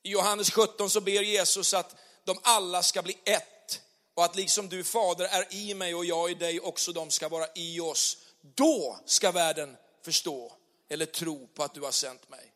I 0.02 0.10
Johannes 0.10 0.50
17 0.50 0.90
så 0.90 1.00
ber 1.00 1.22
Jesus 1.22 1.74
att 1.74 1.96
de 2.24 2.38
alla 2.42 2.82
ska 2.82 3.02
bli 3.02 3.18
ett 3.24 3.82
och 4.14 4.24
att 4.24 4.36
liksom 4.36 4.68
du 4.68 4.84
fader 4.84 5.24
är 5.24 5.54
i 5.54 5.74
mig 5.74 5.94
och 5.94 6.04
jag 6.04 6.30
i 6.30 6.34
dig 6.34 6.60
också 6.60 6.92
de 6.92 7.10
ska 7.10 7.28
vara 7.28 7.46
i 7.54 7.80
oss. 7.80 8.18
Då 8.54 8.98
ska 9.04 9.32
världen 9.32 9.76
förstå 10.04 10.52
eller 10.88 11.06
tro 11.06 11.46
på 11.46 11.62
att 11.62 11.74
du 11.74 11.80
har 11.80 11.90
sänt 11.90 12.28
mig. 12.28 12.52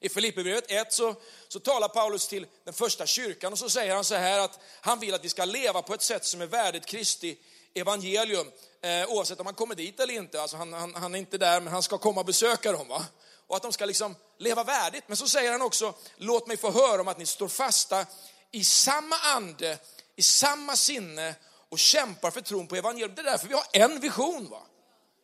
I 0.00 0.08
Filipperbrevet 0.08 0.70
1 0.70 0.92
så, 0.92 1.14
så 1.48 1.60
talar 1.60 1.88
Paulus 1.88 2.28
till 2.28 2.46
den 2.64 2.74
första 2.74 3.06
kyrkan 3.06 3.52
och 3.52 3.58
så 3.58 3.70
säger 3.70 3.94
han 3.94 4.04
så 4.04 4.14
här 4.14 4.38
att 4.38 4.58
han 4.80 5.00
vill 5.00 5.14
att 5.14 5.24
vi 5.24 5.28
ska 5.28 5.44
leva 5.44 5.82
på 5.82 5.94
ett 5.94 6.02
sätt 6.02 6.24
som 6.24 6.40
är 6.40 6.46
värdigt 6.46 6.86
Kristi 6.86 7.38
evangelium, 7.74 8.50
eh, 8.82 9.08
oavsett 9.08 9.40
om 9.40 9.46
han 9.46 9.54
kommer 9.54 9.74
dit 9.74 10.00
eller 10.00 10.14
inte. 10.14 10.42
Alltså 10.42 10.56
han, 10.56 10.72
han, 10.72 10.94
han, 10.94 11.14
är 11.14 11.18
inte 11.18 11.38
där, 11.38 11.60
men 11.60 11.72
han 11.72 11.82
ska 11.82 11.98
komma 11.98 12.20
och 12.20 12.26
besöka 12.26 12.72
dem. 12.72 12.88
Va? 12.88 13.04
Och 13.46 13.56
att 13.56 13.62
de 13.62 13.72
ska 13.72 13.84
liksom 13.84 14.16
leva 14.38 14.64
värdigt. 14.64 15.04
Men 15.06 15.16
så 15.16 15.28
säger 15.28 15.52
han 15.52 15.62
också, 15.62 15.94
låt 16.16 16.46
mig 16.46 16.56
få 16.56 16.70
höra 16.70 17.00
om 17.00 17.08
att 17.08 17.18
ni 17.18 17.26
står 17.26 17.48
fasta 17.48 18.06
i 18.50 18.64
samma 18.64 19.16
ande, 19.16 19.78
i 20.16 20.22
samma 20.22 20.76
sinne 20.76 21.34
och 21.68 21.78
kämpar 21.78 22.30
för 22.30 22.40
tron 22.40 22.66
på 22.66 22.76
evangelium. 22.76 23.14
Det 23.14 23.22
är 23.22 23.24
därför 23.24 23.48
vi 23.48 23.54
har 23.54 23.66
en 23.72 24.00
vision. 24.00 24.48
Va? 24.50 24.62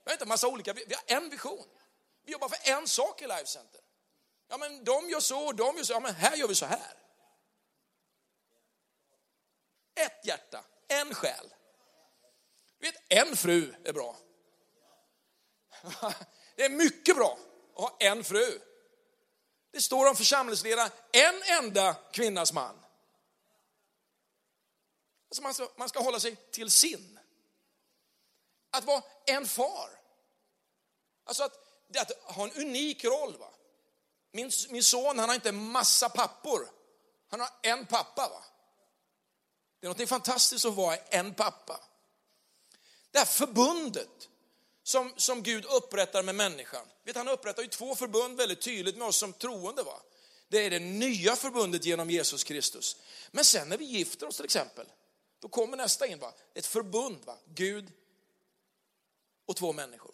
Vi 0.08 0.10
har 0.10 0.14
inte 0.14 0.24
en 0.24 0.28
massa 0.28 0.48
olika, 0.48 0.72
vi, 0.72 0.94
har 0.94 1.16
en 1.16 1.30
vision. 1.30 1.66
Vi 2.24 2.32
jobbar 2.32 2.48
för 2.48 2.70
en 2.70 2.88
sak 2.88 3.22
i 3.22 3.26
Life 3.26 3.46
Center. 3.46 3.80
Ja 4.48 4.58
men 4.58 4.84
de 4.84 5.10
gör 5.10 5.20
så, 5.20 5.46
och 5.46 5.54
de 5.54 5.76
gör 5.76 5.84
så, 5.84 5.92
ja 5.92 6.00
men 6.00 6.14
här 6.14 6.36
gör 6.36 6.48
vi 6.48 6.54
så 6.54 6.66
här. 6.66 6.94
Ett 9.94 10.26
hjärta, 10.26 10.64
en 10.88 11.14
själ. 11.14 11.54
Du 12.78 12.86
Vet, 12.86 13.02
en 13.08 13.36
fru 13.36 13.74
är 13.84 13.92
bra. 13.92 14.16
Det 16.56 16.64
är 16.64 16.70
mycket 16.70 17.16
bra 17.16 17.38
att 17.74 17.82
ha 17.82 17.96
en 18.00 18.24
fru. 18.24 18.60
Det 19.70 19.82
står 19.82 20.08
om 20.08 20.16
församlingsledare, 20.16 20.90
en 21.12 21.42
enda 21.42 21.94
kvinnas 21.94 22.52
man. 22.52 22.84
Alltså 25.28 25.42
man, 25.42 25.54
ska, 25.54 25.68
man 25.76 25.88
ska 25.88 26.00
hålla 26.00 26.20
sig 26.20 26.36
till 26.36 26.70
sin. 26.70 27.18
Att 28.70 28.84
vara 28.84 29.02
en 29.26 29.46
far. 29.46 29.97
Alltså 31.28 31.42
att, 31.42 31.58
att 31.96 32.12
ha 32.34 32.44
en 32.44 32.52
unik 32.52 33.04
roll. 33.04 33.36
Va? 33.38 33.50
Min, 34.32 34.50
min 34.70 34.84
son 34.84 35.18
han 35.18 35.28
har 35.28 35.34
inte 35.34 35.52
massa 35.52 36.08
pappor. 36.08 36.68
Han 37.30 37.40
har 37.40 37.50
en 37.62 37.86
pappa. 37.86 38.28
va. 38.28 38.44
Det 39.80 39.86
är 39.86 39.88
något 39.88 40.08
fantastiskt 40.08 40.64
att 40.64 40.74
vara 40.74 40.96
en 40.96 41.34
pappa. 41.34 41.80
Det 43.10 43.18
här 43.18 43.26
förbundet 43.26 44.28
som, 44.82 45.12
som 45.16 45.42
Gud 45.42 45.64
upprättar 45.64 46.22
med 46.22 46.34
människan. 46.34 46.86
Vet, 47.04 47.16
han 47.16 47.28
upprättar 47.28 47.62
ju 47.62 47.68
två 47.68 47.94
förbund 47.94 48.36
väldigt 48.36 48.60
tydligt 48.60 48.96
med 48.96 49.08
oss 49.08 49.16
som 49.16 49.32
troende. 49.32 49.82
Va? 49.82 50.00
Det 50.48 50.58
är 50.58 50.70
det 50.70 50.78
nya 50.78 51.36
förbundet 51.36 51.84
genom 51.84 52.10
Jesus 52.10 52.44
Kristus. 52.44 52.96
Men 53.30 53.44
sen 53.44 53.68
när 53.68 53.78
vi 53.78 53.84
gifter 53.84 54.26
oss 54.26 54.36
till 54.36 54.44
exempel, 54.44 54.86
då 55.40 55.48
kommer 55.48 55.76
nästa 55.76 56.06
in. 56.06 56.18
Va? 56.18 56.32
Ett 56.54 56.66
förbund. 56.66 57.24
Va? 57.24 57.38
Gud 57.44 57.92
och 59.46 59.56
två 59.56 59.72
människor. 59.72 60.07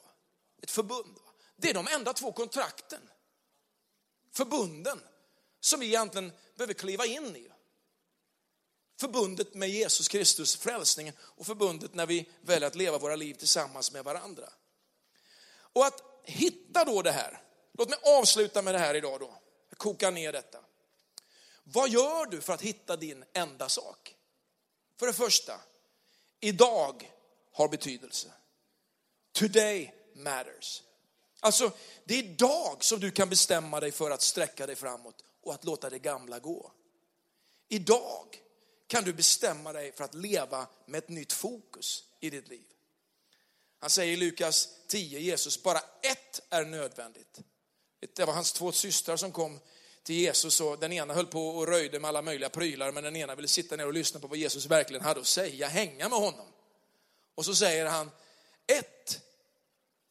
Ett 0.64 0.70
förbund. 0.70 1.18
Det 1.56 1.70
är 1.70 1.74
de 1.74 1.88
enda 1.88 2.12
två 2.12 2.32
kontrakten, 2.32 3.10
förbunden, 4.32 5.00
som 5.60 5.80
vi 5.80 5.86
egentligen 5.86 6.32
behöver 6.56 6.74
kliva 6.74 7.06
in 7.06 7.36
i. 7.36 7.48
Förbundet 9.00 9.54
med 9.54 9.68
Jesus 9.68 10.08
Kristus, 10.08 10.56
frälsningen 10.56 11.14
och 11.20 11.46
förbundet 11.46 11.94
när 11.94 12.06
vi 12.06 12.28
väljer 12.40 12.66
att 12.66 12.74
leva 12.74 12.98
våra 12.98 13.16
liv 13.16 13.34
tillsammans 13.34 13.92
med 13.92 14.04
varandra. 14.04 14.52
Och 15.54 15.86
att 15.86 16.02
hitta 16.22 16.84
då 16.84 17.02
det 17.02 17.12
här, 17.12 17.42
låt 17.72 17.88
mig 17.88 17.98
avsluta 18.02 18.62
med 18.62 18.74
det 18.74 18.78
här 18.78 18.94
idag 18.94 19.20
då, 19.20 19.34
koka 19.76 20.10
ner 20.10 20.32
detta. 20.32 20.58
Vad 21.64 21.88
gör 21.90 22.26
du 22.26 22.40
för 22.40 22.52
att 22.52 22.62
hitta 22.62 22.96
din 22.96 23.24
enda 23.32 23.68
sak? 23.68 24.16
För 24.98 25.06
det 25.06 25.12
första, 25.12 25.60
idag 26.40 27.12
har 27.52 27.68
betydelse. 27.68 28.32
Today 29.32 30.03
matters. 30.14 30.82
Alltså, 31.40 31.72
det 32.04 32.14
är 32.14 32.18
idag 32.18 32.84
som 32.84 33.00
du 33.00 33.10
kan 33.10 33.28
bestämma 33.28 33.80
dig 33.80 33.92
för 33.92 34.10
att 34.10 34.22
sträcka 34.22 34.66
dig 34.66 34.76
framåt 34.76 35.24
och 35.42 35.54
att 35.54 35.64
låta 35.64 35.90
det 35.90 35.98
gamla 35.98 36.38
gå. 36.38 36.72
Idag 37.68 38.40
kan 38.86 39.04
du 39.04 39.12
bestämma 39.12 39.72
dig 39.72 39.92
för 39.92 40.04
att 40.04 40.14
leva 40.14 40.66
med 40.86 40.98
ett 40.98 41.08
nytt 41.08 41.32
fokus 41.32 42.04
i 42.20 42.30
ditt 42.30 42.48
liv. 42.48 42.64
Han 43.78 43.90
säger 43.90 44.12
i 44.12 44.16
Lukas 44.16 44.68
10, 44.86 45.18
Jesus, 45.18 45.62
bara 45.62 45.78
ett 46.02 46.40
är 46.50 46.64
nödvändigt. 46.64 47.40
Det 48.16 48.24
var 48.24 48.32
hans 48.32 48.52
två 48.52 48.72
systrar 48.72 49.16
som 49.16 49.32
kom 49.32 49.60
till 50.02 50.14
Jesus 50.14 50.60
och 50.60 50.78
den 50.78 50.92
ena 50.92 51.14
höll 51.14 51.26
på 51.26 51.48
och 51.48 51.66
röjde 51.66 52.00
med 52.00 52.08
alla 52.08 52.22
möjliga 52.22 52.48
prylar 52.48 52.92
men 52.92 53.04
den 53.04 53.16
ena 53.16 53.34
ville 53.34 53.48
sitta 53.48 53.76
ner 53.76 53.86
och 53.86 53.92
lyssna 53.92 54.20
på 54.20 54.26
vad 54.26 54.38
Jesus 54.38 54.66
verkligen 54.66 55.04
hade 55.04 55.20
att 55.20 55.26
säga, 55.26 55.68
hänga 55.68 56.08
med 56.08 56.18
honom. 56.18 56.46
Och 57.34 57.44
så 57.44 57.54
säger 57.54 57.86
han, 57.86 58.10
ett 58.66 59.20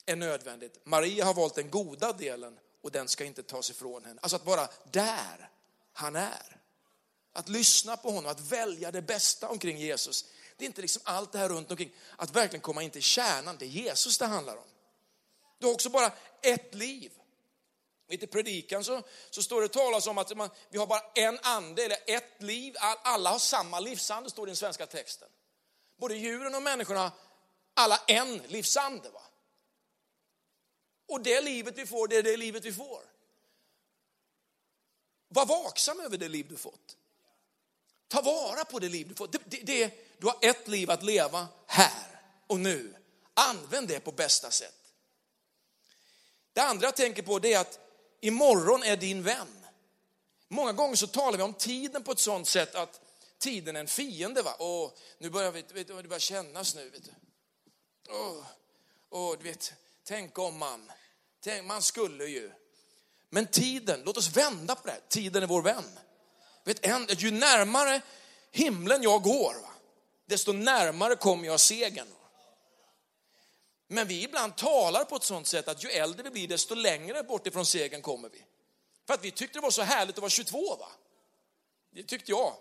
är 0.05 0.15
nödvändigt. 0.15 0.79
Maria 0.83 1.25
har 1.25 1.33
valt 1.33 1.55
den 1.55 1.69
goda 1.69 2.13
delen 2.13 2.59
och 2.81 2.91
den 2.91 3.07
ska 3.07 3.25
inte 3.25 3.43
tas 3.43 3.69
ifrån 3.69 4.05
henne. 4.05 4.19
Alltså 4.21 4.35
att 4.35 4.45
vara 4.45 4.69
där 4.91 5.49
han 5.93 6.15
är. 6.15 6.59
Att 7.33 7.49
lyssna 7.49 7.97
på 7.97 8.11
honom, 8.11 8.31
att 8.31 8.39
välja 8.39 8.91
det 8.91 9.01
bästa 9.01 9.49
omkring 9.49 9.77
Jesus. 9.77 10.25
Det 10.57 10.65
är 10.65 10.67
inte 10.67 10.81
liksom 10.81 11.01
allt 11.05 11.31
det 11.31 11.37
här 11.37 11.49
runt 11.49 11.71
omkring. 11.71 11.95
Att 12.17 12.35
verkligen 12.35 12.61
komma 12.61 12.83
in 12.83 12.91
till 12.91 13.01
kärnan, 13.01 13.57
det 13.59 13.65
är 13.65 13.69
Jesus 13.69 14.17
det 14.17 14.25
handlar 14.25 14.57
om. 14.57 14.67
Du 15.59 15.65
har 15.65 15.73
också 15.73 15.89
bara 15.89 16.11
ett 16.41 16.75
liv. 16.75 17.11
I 18.09 18.17
predikan 18.17 18.83
så, 18.83 19.01
så 19.29 19.43
står 19.43 19.61
det 19.61 19.67
talas 19.67 20.07
om 20.07 20.17
att 20.17 20.37
man, 20.37 20.49
vi 20.69 20.77
har 20.77 20.87
bara 20.87 21.01
en 21.15 21.39
ande, 21.41 21.85
eller 21.85 21.97
ett 22.07 22.41
liv. 22.41 22.75
Alla 22.79 23.29
har 23.29 23.39
samma 23.39 23.79
livsande, 23.79 24.29
står 24.29 24.45
det 24.45 24.49
i 24.49 24.51
den 24.51 24.55
svenska 24.55 24.85
texten. 24.85 25.27
Både 25.97 26.15
djuren 26.15 26.55
och 26.55 26.63
människorna, 26.63 27.11
alla 27.73 28.01
en 28.07 28.37
livsande. 28.37 29.09
Va? 29.09 29.21
Och 31.13 31.21
det 31.21 31.41
livet 31.41 31.77
vi 31.77 31.85
får, 31.85 32.07
det 32.07 32.15
är 32.15 32.23
det 32.23 32.37
livet 32.37 32.65
vi 32.65 32.73
får. 32.73 33.01
Var 35.27 35.45
vaksam 35.45 35.99
över 35.99 36.17
det 36.17 36.27
liv 36.27 36.45
du 36.49 36.57
fått. 36.57 36.97
Ta 38.07 38.21
vara 38.21 38.65
på 38.65 38.79
det 38.79 38.89
liv 38.89 39.07
du 39.07 39.15
fått. 39.15 39.31
Det, 39.31 39.39
det, 39.45 39.61
det, 39.63 39.93
du 40.17 40.27
har 40.27 40.37
ett 40.41 40.67
liv 40.67 40.91
att 40.91 41.03
leva 41.03 41.47
här 41.67 42.21
och 42.47 42.59
nu. 42.59 42.95
Använd 43.33 43.87
det 43.87 43.99
på 43.99 44.11
bästa 44.11 44.51
sätt. 44.51 44.93
Det 46.53 46.61
andra 46.61 46.87
jag 46.87 46.95
tänker 46.95 47.21
på 47.21 47.39
det 47.39 47.53
är 47.53 47.59
att 47.59 47.79
imorgon 48.21 48.83
är 48.83 48.97
din 48.97 49.23
vän. 49.23 49.65
Många 50.47 50.73
gånger 50.73 50.95
så 50.95 51.07
talar 51.07 51.37
vi 51.37 51.43
om 51.43 51.53
tiden 51.53 52.03
på 52.03 52.11
ett 52.11 52.19
sånt 52.19 52.47
sätt 52.47 52.75
att 52.75 53.01
tiden 53.37 53.75
är 53.75 53.79
en 53.79 53.87
fiende. 53.87 54.41
Va? 54.41 54.53
Och 54.53 54.99
nu 55.17 55.29
börjar 55.29 55.51
vi, 55.51 55.61
vet, 55.61 55.87
det 55.87 55.93
börjar 55.93 56.19
kännas 56.19 56.75
nu. 56.75 56.89
Vet 56.89 57.03
du. 57.03 57.11
Oh, 58.11 58.45
oh, 59.09 59.37
du 59.37 59.43
vet, 59.43 59.73
tänk 60.03 60.39
om 60.39 60.57
man, 60.57 60.91
tänk, 61.43 61.65
man 61.65 61.81
skulle 61.81 62.25
ju. 62.25 62.51
Men 63.29 63.47
tiden, 63.47 64.01
låt 64.05 64.17
oss 64.17 64.37
vända 64.37 64.75
på 64.75 64.87
det 64.87 64.91
här. 64.91 65.01
Tiden 65.07 65.43
är 65.43 65.47
vår 65.47 65.61
vän. 65.61 65.99
Vet, 66.63 66.85
en, 66.85 67.07
ju 67.09 67.31
närmare 67.31 68.01
himlen 68.51 69.03
jag 69.03 69.23
går, 69.23 69.53
va? 69.53 69.73
desto 70.25 70.51
närmare 70.51 71.15
kommer 71.15 71.45
jag 71.45 71.59
segern. 71.59 72.07
Men 73.87 74.07
vi 74.07 74.23
ibland 74.23 74.55
talar 74.55 75.05
på 75.05 75.15
ett 75.15 75.23
sånt 75.23 75.47
sätt 75.47 75.67
att 75.67 75.83
ju 75.83 75.89
äldre 75.89 76.23
vi 76.23 76.29
blir, 76.29 76.47
desto 76.47 76.75
längre 76.75 77.23
bort 77.23 77.47
ifrån 77.47 77.65
segern 77.65 78.01
kommer 78.01 78.29
vi. 78.29 78.45
För 79.07 79.13
att 79.13 79.23
vi 79.23 79.31
tyckte 79.31 79.59
det 79.59 79.63
var 79.63 79.71
så 79.71 79.81
härligt 79.81 80.15
att 80.15 80.21
vara 80.21 80.29
22, 80.29 80.75
va? 80.75 80.91
Det 81.91 82.03
tyckte 82.03 82.31
jag. 82.31 82.53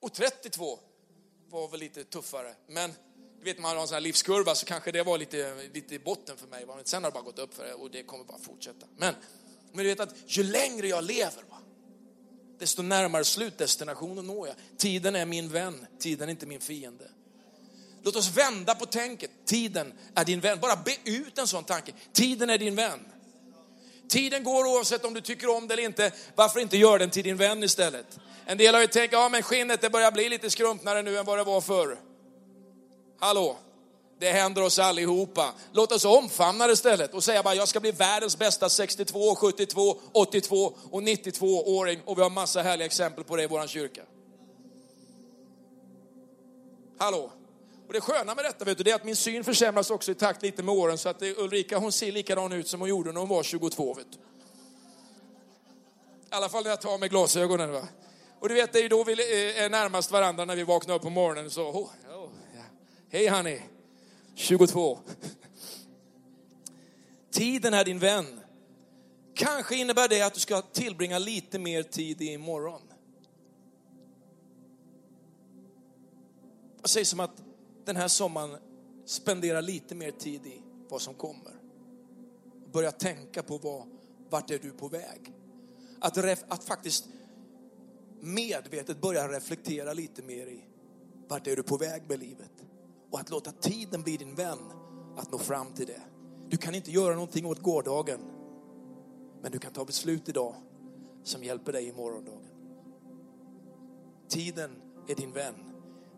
Och 0.00 0.12
32 0.12 0.78
var 1.48 1.68
väl 1.68 1.80
lite 1.80 2.04
tuffare. 2.04 2.54
Men 2.66 2.94
vet, 3.46 3.58
man 3.58 3.74
har 3.74 3.82
en 3.82 3.88
sån 3.88 3.94
här 3.94 4.00
livskurva 4.00 4.54
så 4.54 4.66
kanske 4.66 4.92
det 4.92 5.02
var 5.02 5.18
lite, 5.18 5.54
lite 5.74 5.94
i 5.94 5.98
botten 5.98 6.36
för 6.36 6.46
mig. 6.46 6.66
Sen 6.84 7.04
har 7.04 7.10
det 7.10 7.14
bara 7.14 7.24
gått 7.24 7.38
upp 7.38 7.54
för 7.54 7.64
det 7.64 7.74
och 7.74 7.90
det 7.90 8.02
kommer 8.02 8.24
bara 8.24 8.38
fortsätta. 8.38 8.86
Men, 8.96 9.14
men 9.72 9.84
du 9.84 9.90
vet 9.90 10.00
att 10.00 10.14
ju 10.26 10.42
längre 10.42 10.88
jag 10.88 11.04
lever, 11.04 11.42
va? 11.50 11.56
desto 12.58 12.82
närmare 12.82 13.24
slutdestinationen 13.24 14.26
når 14.26 14.46
jag. 14.46 14.56
Tiden 14.78 15.16
är 15.16 15.26
min 15.26 15.48
vän, 15.48 15.86
tiden 15.98 16.28
är 16.28 16.30
inte 16.30 16.46
min 16.46 16.60
fiende. 16.60 17.08
Låt 18.02 18.16
oss 18.16 18.36
vända 18.36 18.74
på 18.74 18.86
tänket. 18.86 19.30
Tiden 19.44 19.92
är 20.14 20.24
din 20.24 20.40
vän. 20.40 20.58
Bara 20.60 20.76
be 20.76 20.96
ut 21.04 21.38
en 21.38 21.46
sån 21.46 21.64
tanke. 21.64 21.92
Tiden 22.12 22.50
är 22.50 22.58
din 22.58 22.74
vän. 22.74 23.00
Tiden 24.08 24.44
går 24.44 24.66
oavsett 24.66 25.04
om 25.04 25.14
du 25.14 25.20
tycker 25.20 25.56
om 25.56 25.68
det 25.68 25.74
eller 25.74 25.82
inte. 25.82 26.12
Varför 26.34 26.60
inte 26.60 26.76
göra 26.76 26.98
den 26.98 27.10
till 27.10 27.24
din 27.24 27.36
vän 27.36 27.62
istället? 27.62 28.18
En 28.46 28.58
del 28.58 28.74
har 28.74 28.80
ju 28.80 28.86
tänkt, 28.86 29.12
ja 29.12 29.28
men 29.28 29.42
skinnet 29.42 29.80
det 29.80 29.90
börjar 29.90 30.12
bli 30.12 30.28
lite 30.28 30.50
skrumpnare 30.50 31.02
nu 31.02 31.18
än 31.18 31.24
vad 31.24 31.38
det 31.38 31.44
var 31.44 31.60
förr. 31.60 31.98
Hallå? 33.18 33.56
Det 34.18 34.30
händer 34.30 34.62
oss 34.62 34.78
allihopa. 34.78 35.54
Låt 35.72 35.92
oss 35.92 36.04
omfamna 36.04 36.66
det 36.66 36.72
istället 36.72 37.14
och 37.14 37.24
säga 37.24 37.42
bara, 37.42 37.54
jag 37.54 37.68
ska 37.68 37.80
bli 37.80 37.90
världens 37.90 38.38
bästa 38.38 38.68
62, 38.68 39.34
72, 39.34 40.00
82 40.12 40.74
och 40.90 41.00
92-åring. 41.00 42.00
Och 42.04 42.18
vi 42.18 42.22
har 42.22 42.30
massa 42.30 42.62
härliga 42.62 42.86
exempel 42.86 43.24
på 43.24 43.36
det 43.36 43.42
i 43.42 43.46
vår 43.46 43.66
kyrka. 43.66 44.02
Hallå? 46.98 47.30
Och 47.86 47.92
det 47.92 48.00
sköna 48.00 48.34
med 48.34 48.44
detta 48.44 48.64
vet 48.64 48.78
du, 48.78 48.84
det 48.84 48.90
är 48.90 48.94
att 48.94 49.04
min 49.04 49.16
syn 49.16 49.44
försämras 49.44 49.90
också 49.90 50.10
i 50.12 50.14
takt 50.14 50.42
lite 50.42 50.62
med 50.62 50.74
åren. 50.74 50.98
Så 50.98 51.08
att 51.08 51.22
Ulrika 51.22 51.78
hon 51.78 51.92
ser 51.92 52.12
likadan 52.12 52.52
ut 52.52 52.68
som 52.68 52.80
hon 52.80 52.88
gjorde 52.88 53.12
när 53.12 53.20
hon 53.20 53.28
var 53.28 53.42
22. 53.42 53.94
Vet 53.94 54.06
du. 54.12 54.18
I 54.18 54.20
alla 56.30 56.48
fall 56.48 56.62
när 56.62 56.70
jag 56.70 56.80
tar 56.80 56.98
med 56.98 57.10
glasögonen. 57.10 57.72
Va? 57.72 57.82
Och 58.40 58.48
du 58.48 58.54
vet, 58.54 58.72
det 58.72 58.78
är 58.78 58.82
ju 58.82 58.88
då 58.88 59.04
vi 59.04 59.12
eh, 59.12 59.62
är 59.64 59.70
närmast 59.70 60.10
varandra 60.10 60.44
när 60.44 60.56
vi 60.56 60.62
vaknar 60.62 60.94
upp 60.94 61.02
på 61.02 61.10
morgonen. 61.10 61.50
Så, 61.50 61.62
oh. 61.62 61.88
Hej 63.08 63.28
honey, 63.28 63.60
22. 64.34 64.98
Tiden 67.30 67.74
är 67.74 67.84
din 67.84 67.98
vän. 67.98 68.40
Kanske 69.34 69.76
innebär 69.76 70.08
det 70.08 70.22
att 70.22 70.34
du 70.34 70.40
ska 70.40 70.62
tillbringa 70.62 71.18
lite 71.18 71.58
mer 71.58 71.82
tid 71.82 72.22
i 72.22 72.38
morgon. 72.38 72.80
Jag 76.80 76.90
säger 76.90 77.04
som 77.04 77.20
att 77.20 77.42
den 77.84 77.96
här 77.96 78.08
sommaren 78.08 78.56
spendera 79.04 79.60
lite 79.60 79.94
mer 79.94 80.10
tid 80.10 80.46
i 80.46 80.62
vad 80.88 81.02
som 81.02 81.14
kommer. 81.14 81.52
Börja 82.72 82.90
tänka 82.90 83.42
på 83.42 83.58
vad, 83.58 83.88
vart 84.30 84.50
är 84.50 84.58
du 84.58 84.70
på 84.70 84.88
väg? 84.88 85.32
Att, 86.00 86.18
ref, 86.18 86.44
att 86.48 86.64
faktiskt 86.64 87.08
medvetet 88.20 89.00
börja 89.00 89.28
reflektera 89.28 89.92
lite 89.92 90.22
mer 90.22 90.46
i 90.46 90.64
vart 91.28 91.46
är 91.46 91.56
du 91.56 91.62
på 91.62 91.76
väg 91.76 92.02
med 92.08 92.18
livet? 92.18 92.55
Och 93.16 93.20
att 93.20 93.30
låta 93.30 93.52
tiden 93.52 94.02
bli 94.02 94.16
din 94.16 94.34
vän 94.34 94.58
att 95.16 95.32
nå 95.32 95.38
fram 95.38 95.72
till 95.72 95.86
det. 95.86 96.00
Du 96.48 96.56
kan 96.56 96.74
inte 96.74 96.90
göra 96.90 97.14
någonting 97.14 97.46
åt 97.46 97.62
gårdagen, 97.62 98.20
men 99.42 99.52
du 99.52 99.58
kan 99.58 99.72
ta 99.72 99.84
beslut 99.84 100.28
idag 100.28 100.54
som 101.24 101.44
hjälper 101.44 101.72
dig 101.72 101.86
i 101.86 101.92
morgondagen. 101.92 102.40
Tiden 104.28 104.70
är 105.08 105.14
din 105.14 105.32
vän. 105.32 105.54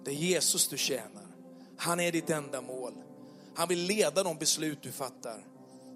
Det 0.05 0.11
är 0.11 0.15
Jesus 0.15 0.69
du 0.69 0.77
tjänar. 0.77 1.27
Han 1.77 2.01
är 2.01 2.13
ditt 2.13 2.31
enda 2.31 2.61
mål. 2.61 2.93
Han 3.55 3.69
vill 3.69 3.81
leda 3.81 4.23
de 4.23 4.37
beslut 4.37 4.83
du 4.83 4.93
fattar. 4.93 5.47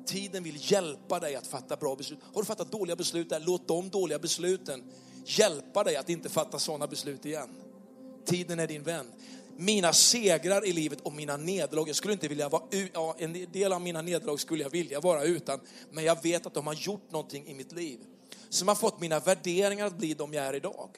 Tiden 0.07 0.43
vill 0.43 0.73
hjälpa 0.73 1.21
dig 1.21 1.37
att 1.37 1.47
fatta 1.47 1.77
bra 1.77 1.97
beslut. 1.97 2.19
Har 2.35 2.43
du 2.43 2.47
fattat 2.47 2.73
dåliga 2.73 2.97
beslut 2.97 3.29
där, 3.29 3.41
låt 3.41 3.69
de 3.69 3.89
dåliga 3.89 4.19
besluten 4.19 4.85
hjälpa 5.25 5.85
dig 5.85 5.97
att 5.97 6.09
inte 6.09 6.29
fatta 6.29 6.59
sådana 6.59 6.87
beslut 6.87 7.27
igen. 7.27 7.49
Tiden 8.25 8.59
är 8.59 8.67
din 8.67 8.83
vän. 8.83 9.07
Mina 9.57 9.93
segrar 9.93 10.67
i 10.67 10.73
livet 10.73 11.01
och 11.01 11.13
mina 11.13 11.37
nederlag, 11.37 11.89
jag 11.89 11.97
skulle 11.97 12.13
inte 12.13 12.29
vilja 12.29 12.49
vara 12.49 12.63
ja, 12.93 13.17
en 13.19 13.33
del 13.53 13.73
av 13.73 13.81
mina 13.81 14.03
nederlag 14.03 14.37
skulle 14.37 14.63
jag 14.63 14.71
vilja 14.71 15.01
vara 15.01 15.25
utan, 15.25 15.61
men 15.91 16.05
jag 16.05 16.23
vet 16.23 16.47
att 16.47 16.55
de 16.55 16.67
har 16.67 16.75
gjort 16.75 17.11
någonting 17.11 17.47
i 17.47 17.55
mitt 17.55 17.73
liv 17.73 17.99
som 18.49 18.69
har 18.69 18.75
fått 18.75 19.01
mina 19.01 19.21
värderingar 19.21 19.87
att 19.87 19.99
bli 19.99 20.15
de 20.15 20.35
jag 20.35 20.45
är 20.45 20.55
idag. 20.55 20.89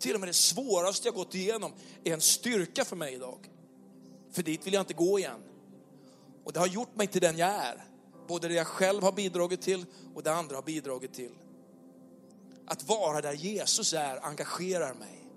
Till 0.00 0.14
och 0.14 0.20
med 0.20 0.28
det 0.28 0.32
svåraste 0.32 1.08
jag 1.08 1.14
gått 1.14 1.34
igenom 1.34 1.72
är 2.04 2.12
en 2.12 2.20
styrka 2.20 2.84
för 2.84 2.96
mig 2.96 3.14
idag. 3.14 3.50
För 4.32 4.42
dit 4.42 4.66
vill 4.66 4.74
jag 4.74 4.80
inte 4.80 4.94
gå 4.94 5.18
igen. 5.18 5.40
Och 6.44 6.52
det 6.52 6.60
har 6.60 6.66
gjort 6.66 6.96
mig 6.96 7.06
till 7.06 7.20
den 7.20 7.36
jag 7.36 7.48
är. 7.48 7.84
Både 8.28 8.48
det 8.48 8.54
jag 8.54 8.66
själv 8.66 9.02
har 9.02 9.12
bidragit 9.12 9.62
till 9.62 9.84
och 10.14 10.22
det 10.22 10.32
andra 10.32 10.56
har 10.56 10.62
bidragit 10.62 11.14
till. 11.14 11.32
Att 12.66 12.88
vara 12.88 13.20
där 13.20 13.32
Jesus 13.32 13.92
är 13.92 14.26
engagerar 14.26 14.94
mig. 14.94 15.30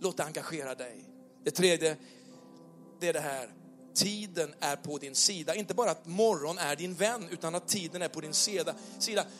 Låt 0.00 0.16
det 0.16 0.24
engagera 0.24 0.74
dig. 0.74 1.09
Det 1.44 1.50
tredje, 1.50 1.96
det 3.00 3.08
är 3.08 3.12
det 3.12 3.20
här. 3.20 3.50
tiden 3.94 4.54
är 4.60 4.76
på 4.76 4.98
din 4.98 5.14
sida. 5.14 5.54
Inte 5.54 5.74
bara 5.74 5.90
att 5.90 6.06
morgon 6.06 6.58
är 6.58 6.76
din 6.76 6.94
vän, 6.94 7.28
utan 7.30 7.54
att 7.54 7.68
tiden 7.68 8.02
är 8.02 8.08
på 8.08 8.20
din 8.20 8.34
sida. 8.34 8.74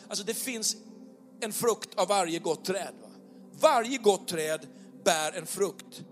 Alltså 0.07 0.23
det 0.25 0.33
finns 0.33 0.77
en 1.39 1.53
frukt 1.53 1.95
av 1.95 2.07
varje 2.07 2.39
gott 2.39 2.65
träd. 2.65 2.93
Va? 3.01 3.07
Varje 3.59 3.97
gott 3.97 4.27
träd 4.27 4.67
bär 5.03 5.31
en 5.31 5.45
frukt. 5.45 6.03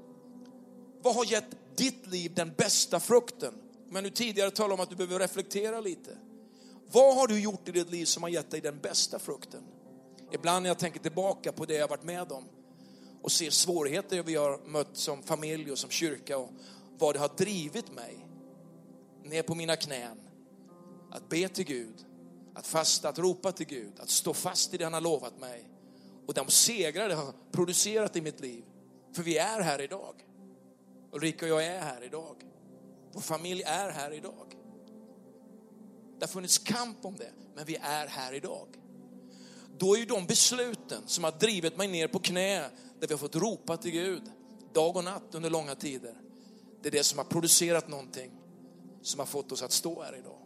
Vad 1.01 1.15
har 1.15 1.25
gett 1.25 1.77
ditt 1.77 2.07
liv 2.07 2.33
den 2.35 2.53
bästa 2.57 2.99
frukten? 2.99 3.53
Men 3.89 4.03
nu 4.03 4.09
tidigare 4.09 4.51
talade 4.51 4.73
om 4.73 4.79
att 4.79 4.89
du 4.89 4.95
behöver 4.95 5.19
reflektera 5.19 5.79
lite. 5.79 6.17
Vad 6.91 7.15
har 7.15 7.27
du 7.27 7.39
gjort 7.39 7.69
i 7.69 7.71
ditt 7.71 7.91
liv 7.91 8.05
som 8.05 8.23
har 8.23 8.29
gett 8.29 8.51
dig 8.51 8.61
den 8.61 8.79
bästa 8.79 9.19
frukten? 9.19 9.63
Ibland 10.31 10.63
när 10.63 10.69
jag 10.69 10.79
tänker 10.79 10.99
tillbaka 10.99 11.51
på 11.51 11.65
det 11.65 11.73
jag 11.73 11.87
varit 11.87 12.03
med 12.03 12.31
om 12.31 12.43
och 13.21 13.31
ser 13.31 13.49
svårigheter 13.49 14.23
vi 14.23 14.35
har 14.35 14.59
mött 14.65 14.97
som 14.97 15.23
familj 15.23 15.71
och 15.71 15.77
som 15.77 15.89
kyrka 15.89 16.37
och 16.37 16.49
vad 16.97 17.15
det 17.15 17.19
har 17.19 17.31
drivit 17.37 17.91
mig 17.91 18.27
ner 19.23 19.43
på 19.43 19.55
mina 19.55 19.75
knän 19.75 20.17
att 21.11 21.29
be 21.29 21.49
till 21.49 21.65
Gud, 21.65 22.05
att 22.53 22.67
fasta, 22.67 23.09
att 23.09 23.19
ropa 23.19 23.51
till 23.51 23.67
Gud, 23.67 23.99
att 23.99 24.09
stå 24.09 24.33
fast 24.33 24.73
i 24.73 24.77
det 24.77 24.83
han 24.83 24.93
har 24.93 25.01
lovat 25.01 25.39
mig 25.39 25.69
och 26.27 26.33
de 26.33 26.47
segrar 26.47 27.09
det 27.09 27.15
har 27.15 27.33
producerat 27.51 28.15
i 28.15 28.21
mitt 28.21 28.39
liv. 28.39 28.63
För 29.13 29.23
vi 29.23 29.37
är 29.37 29.61
här 29.61 29.81
idag. 29.81 30.15
Ulrika 31.11 31.45
och 31.45 31.51
jag 31.51 31.65
är 31.65 31.81
här 31.81 32.03
idag. 32.03 32.35
Vår 33.11 33.21
familj 33.21 33.63
är 33.63 33.89
här 33.89 34.11
idag. 34.11 34.55
Det 36.17 36.25
har 36.25 36.27
funnits 36.27 36.57
kamp 36.57 37.05
om 37.05 37.15
det, 37.15 37.31
men 37.55 37.65
vi 37.65 37.75
är 37.75 38.07
här 38.07 38.33
idag. 38.33 38.67
Då 39.79 39.95
är 39.95 39.99
ju 39.99 40.05
de 40.05 40.25
besluten 40.25 41.03
som 41.05 41.23
har 41.23 41.31
drivit 41.31 41.77
mig 41.77 41.87
ner 41.87 42.07
på 42.07 42.19
knä, 42.19 42.59
där 42.99 43.07
vi 43.07 43.13
har 43.13 43.19
fått 43.19 43.35
ropa 43.35 43.77
till 43.77 43.91
Gud, 43.91 44.23
dag 44.73 44.97
och 44.97 45.03
natt 45.03 45.35
under 45.35 45.49
långa 45.49 45.75
tider. 45.75 46.13
Det 46.81 46.89
är 46.89 46.91
det 46.91 47.03
som 47.03 47.17
har 47.17 47.25
producerat 47.25 47.87
någonting 47.87 48.31
som 49.01 49.19
har 49.19 49.25
fått 49.25 49.51
oss 49.51 49.61
att 49.61 49.71
stå 49.71 50.03
här 50.03 50.15
idag. 50.17 50.37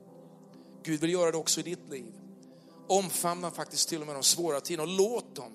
Gud 0.84 1.02
vill 1.02 1.14
göra 1.14 1.32
det 1.32 1.38
också 1.38 1.60
i 1.60 1.64
ditt 1.64 1.90
liv. 1.90 2.14
Omfamna 2.88 3.52
faktiskt 3.52 3.90
till 3.90 4.02
och 4.02 4.08
med 4.08 4.16
de 4.16 4.24
svåra 4.24 4.62
tiderna 4.62 4.84
och 4.84 4.98
låt 4.98 5.36
dem 5.36 5.52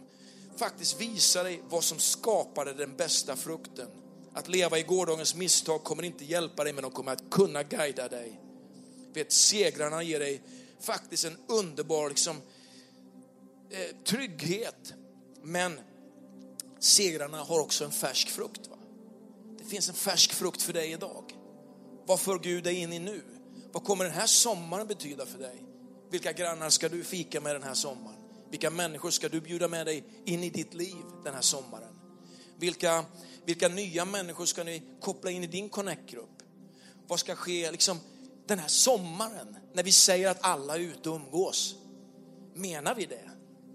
faktiskt 0.57 1.01
visa 1.01 1.43
dig 1.43 1.63
vad 1.69 1.85
som 1.85 1.99
skapade 1.99 2.75
den 2.75 2.97
bästa 2.97 3.37
frukten. 3.37 3.89
Att 4.35 4.49
leva 4.49 4.79
i 4.79 4.83
gårdagens 4.83 5.35
misstag 5.35 5.85
kommer 5.85 6.03
inte 6.03 6.25
hjälpa 6.25 6.65
dig, 6.65 6.73
men 6.73 6.83
de 6.83 6.91
kommer 6.91 7.13
att 7.13 7.31
kunna 7.31 7.63
guida 7.63 8.09
dig. 8.09 8.41
Vet, 9.15 9.33
segrarna 9.33 10.03
ger 10.03 10.21
dig 10.21 10.43
faktiskt 10.81 11.25
en 11.25 11.37
underbar 11.49 12.09
liksom, 12.09 12.37
eh, 13.71 13.97
trygghet. 14.05 14.95
Men 15.43 15.81
segrarna 16.79 17.39
har 17.39 17.61
också 17.61 17.85
en 17.85 17.93
färsk 17.93 18.29
frukt. 18.29 18.67
Va? 18.67 18.79
Det 19.59 19.65
finns 19.65 19.89
en 19.89 19.95
färsk 19.95 20.33
frukt 20.33 20.63
för 20.63 20.73
dig 20.73 20.93
idag. 20.93 21.25
Vad 22.07 22.21
för 22.21 22.39
Gud 22.39 22.65
dig 22.65 22.75
in 22.75 22.93
i 22.93 22.99
nu? 22.99 23.23
Vad 23.73 23.85
kommer 23.85 24.05
den 24.05 24.13
här 24.13 24.27
sommaren 24.27 24.87
betyda 24.87 25.27
för 25.27 25.39
dig? 25.39 25.65
Vilka 26.11 26.33
grannar 26.33 26.71
ska 26.71 26.89
du 26.89 27.05
fika 27.05 27.41
med 27.41 27.55
den 27.55 27.63
här 27.63 27.75
sommaren? 27.75 28.19
Vilka 28.51 28.71
människor 28.71 29.11
ska 29.11 29.29
du 29.29 29.41
bjuda 29.41 29.69
med 29.69 29.87
dig 29.87 30.05
in 30.25 30.45
i 30.45 30.51
ditt 30.51 30.75
liv 30.75 31.05
den 31.25 31.35
här 31.35 31.41
sommaren? 31.41 31.95
Vilka, 32.59 33.05
vilka 33.45 33.69
nya 33.69 34.05
människor 34.05 34.47
ska 34.47 34.65
ni 34.65 34.83
koppla 35.01 35.31
in 35.31 35.45
i 35.45 35.47
din 35.47 35.69
connect-grupp? 35.69 36.43
Vad 37.07 37.21
ska 37.21 37.35
ske 37.35 37.71
liksom, 37.71 38.01
den 38.47 38.59
här 38.59 38.69
sommaren 38.69 39.57
när 39.73 39.83
vi 39.83 39.93
säger 39.93 40.31
att 40.31 40.39
alla 40.41 40.75
är 40.75 40.81
ute 40.81 41.11
och 41.11 41.17
umgås? 41.17 41.75
Menar 42.55 42.95
vi 42.95 43.07
det? 43.07 43.28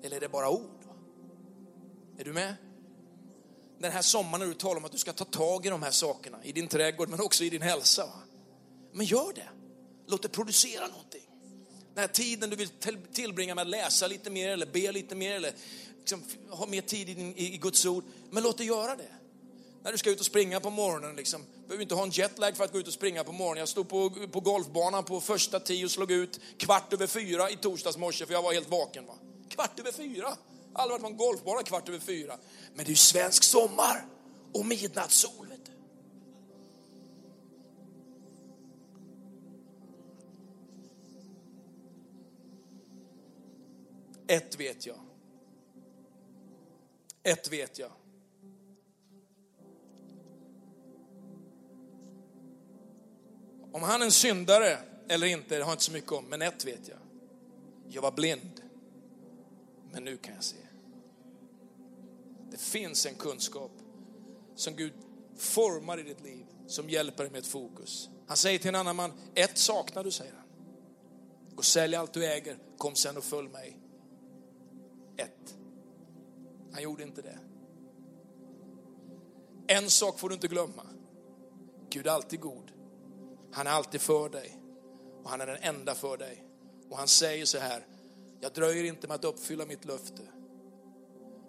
Eller 0.03 0.15
är 0.15 0.19
det 0.19 0.29
bara 0.29 0.49
ord? 0.49 0.85
Är 2.17 2.23
du 2.23 2.33
med? 2.33 2.55
Den 3.79 3.91
här 3.91 4.01
sommaren 4.01 4.39
när 4.39 4.47
du 4.47 4.53
talar 4.53 4.77
om 4.77 4.85
att 4.85 4.91
du 4.91 4.97
ska 4.97 5.13
ta 5.13 5.25
tag 5.25 5.65
i 5.65 5.69
de 5.69 5.83
här 5.83 5.91
sakerna, 5.91 6.43
i 6.43 6.51
din 6.51 6.67
trädgård 6.67 7.09
men 7.09 7.21
också 7.21 7.43
i 7.43 7.49
din 7.49 7.61
hälsa. 7.61 8.09
Men 8.91 9.05
gör 9.05 9.33
det. 9.33 9.49
Låt 10.07 10.21
det 10.21 10.29
producera 10.29 10.87
någonting. 10.87 11.27
Den 11.93 12.01
här 12.01 12.07
tiden 12.07 12.49
du 12.49 12.55
vill 12.55 12.69
tillbringa 13.13 13.55
med 13.55 13.61
att 13.61 13.67
läsa 13.67 14.07
lite 14.07 14.29
mer 14.29 14.49
eller 14.49 14.65
be 14.65 14.91
lite 14.91 15.15
mer 15.15 15.35
eller 15.35 15.53
liksom 15.97 16.23
ha 16.49 16.65
mer 16.65 16.81
tid 16.81 17.09
i, 17.09 17.33
i 17.53 17.57
Guds 17.57 17.85
ord. 17.85 18.03
Men 18.29 18.43
låt 18.43 18.57
det 18.57 18.63
göra 18.63 18.95
det. 18.95 19.11
När 19.83 19.91
du 19.91 19.97
ska 19.97 20.09
ut 20.09 20.19
och 20.19 20.25
springa 20.25 20.59
på 20.59 20.69
morgonen, 20.69 21.15
liksom, 21.15 21.45
behöver 21.67 21.81
inte 21.81 21.95
ha 21.95 22.03
en 22.03 22.09
jetlag 22.09 22.57
för 22.57 22.63
att 22.63 22.71
gå 22.71 22.79
ut 22.79 22.87
och 22.87 22.93
springa 22.93 23.23
på 23.23 23.31
morgonen. 23.31 23.59
Jag 23.59 23.69
stod 23.69 23.89
på, 23.89 24.09
på 24.31 24.39
golfbanan 24.39 25.03
på 25.03 25.21
första 25.21 25.59
tio 25.59 25.85
och 25.85 25.91
slog 25.91 26.11
ut 26.11 26.39
kvart 26.57 26.93
över 26.93 27.07
fyra 27.07 27.49
i 27.49 27.55
torsdags 27.55 27.97
morse 27.97 28.25
för 28.25 28.33
jag 28.33 28.41
var 28.41 28.53
helt 28.53 28.69
vaken. 28.69 29.05
Va? 29.05 29.13
Kvart 29.55 29.79
över 29.79 29.91
fyra. 29.91 30.37
Aldrig 30.73 30.91
varit 30.91 31.01
på 31.01 31.07
en 31.07 31.17
golfbana 31.17 31.63
kvart 31.63 31.89
över 31.89 31.99
fyra. 31.99 32.37
Men 32.73 32.85
det 32.85 32.89
är 32.89 32.89
ju 32.89 32.95
svensk 32.95 33.43
sommar 33.43 34.05
och 34.53 34.65
midnattssol. 34.65 35.47
Vet 35.47 35.65
du. 35.65 35.71
Ett 44.27 44.59
vet 44.59 44.85
jag. 44.85 44.99
Ett 47.23 47.51
vet 47.51 47.79
jag. 47.79 47.91
Om 53.73 53.83
han 53.83 54.01
är 54.01 54.05
en 54.05 54.11
syndare 54.11 54.77
eller 55.09 55.27
inte, 55.27 55.55
det 55.57 55.63
har 55.63 55.71
jag 55.71 55.73
inte 55.73 55.83
så 55.83 55.91
mycket 55.91 56.11
om, 56.11 56.25
men 56.25 56.41
ett 56.41 56.65
vet 56.65 56.87
jag. 56.87 56.97
Jag 57.89 58.01
var 58.01 58.11
blind, 58.11 58.62
men 59.93 60.03
nu 60.03 60.17
kan 60.17 60.33
jag 60.35 60.43
se. 60.43 60.57
Det 62.51 62.57
finns 62.57 63.05
en 63.05 63.15
kunskap 63.15 63.71
som 64.55 64.75
Gud 64.75 64.93
formar 65.37 65.99
i 65.99 66.03
ditt 66.03 66.21
liv, 66.21 66.45
som 66.67 66.89
hjälper 66.89 67.23
dig 67.23 67.31
med 67.31 67.39
ett 67.39 67.47
fokus. 67.47 68.09
Han 68.27 68.37
säger 68.37 68.59
till 68.59 68.69
en 68.69 68.75
annan 68.75 68.95
man, 68.95 69.11
ett 69.35 69.57
saknar 69.57 70.03
du, 70.03 70.11
säger 70.11 70.33
han. 70.33 70.47
Gå 71.49 71.57
och 71.57 71.65
sälj 71.65 71.95
allt 71.95 72.13
du 72.13 72.25
äger, 72.25 72.57
kom 72.77 72.95
sen 72.95 73.17
och 73.17 73.23
följ 73.23 73.49
mig. 73.49 73.79
Ett. 75.17 75.55
Han 76.71 76.83
gjorde 76.83 77.03
inte 77.03 77.21
det. 77.21 77.39
En 79.67 79.89
sak 79.89 80.19
får 80.19 80.29
du 80.29 80.35
inte 80.35 80.47
glömma. 80.47 80.85
Gud 81.89 82.07
är 82.07 82.11
alltid 82.11 82.39
god. 82.39 82.71
Han 83.51 83.67
är 83.67 83.71
alltid 83.71 84.01
för 84.01 84.29
dig. 84.29 84.59
Och 85.23 85.29
han 85.29 85.41
är 85.41 85.47
den 85.47 85.57
enda 85.61 85.95
för 85.95 86.17
dig. 86.17 86.47
Och 86.89 86.97
han 86.97 87.07
säger 87.07 87.45
så 87.45 87.57
här, 87.57 87.85
jag 88.43 88.53
dröjer 88.53 88.83
inte 88.83 89.07
med 89.07 89.15
att 89.15 89.25
uppfylla 89.25 89.65
mitt 89.65 89.85
löfte. 89.85 90.21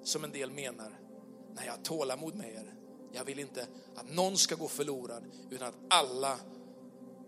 Som 0.02 0.24
en 0.24 0.32
del 0.32 0.50
menar. 0.50 1.00
Nej, 1.54 1.66
jag 1.66 1.72
har 1.72 1.82
tålamod 1.82 2.34
med 2.34 2.54
er. 2.54 2.74
Jag 3.12 3.24
vill 3.24 3.38
inte 3.38 3.66
att 3.94 4.14
någon 4.14 4.38
ska 4.38 4.54
gå 4.54 4.68
förlorad, 4.68 5.24
utan 5.50 5.68
att 5.68 5.74
alla 5.90 6.38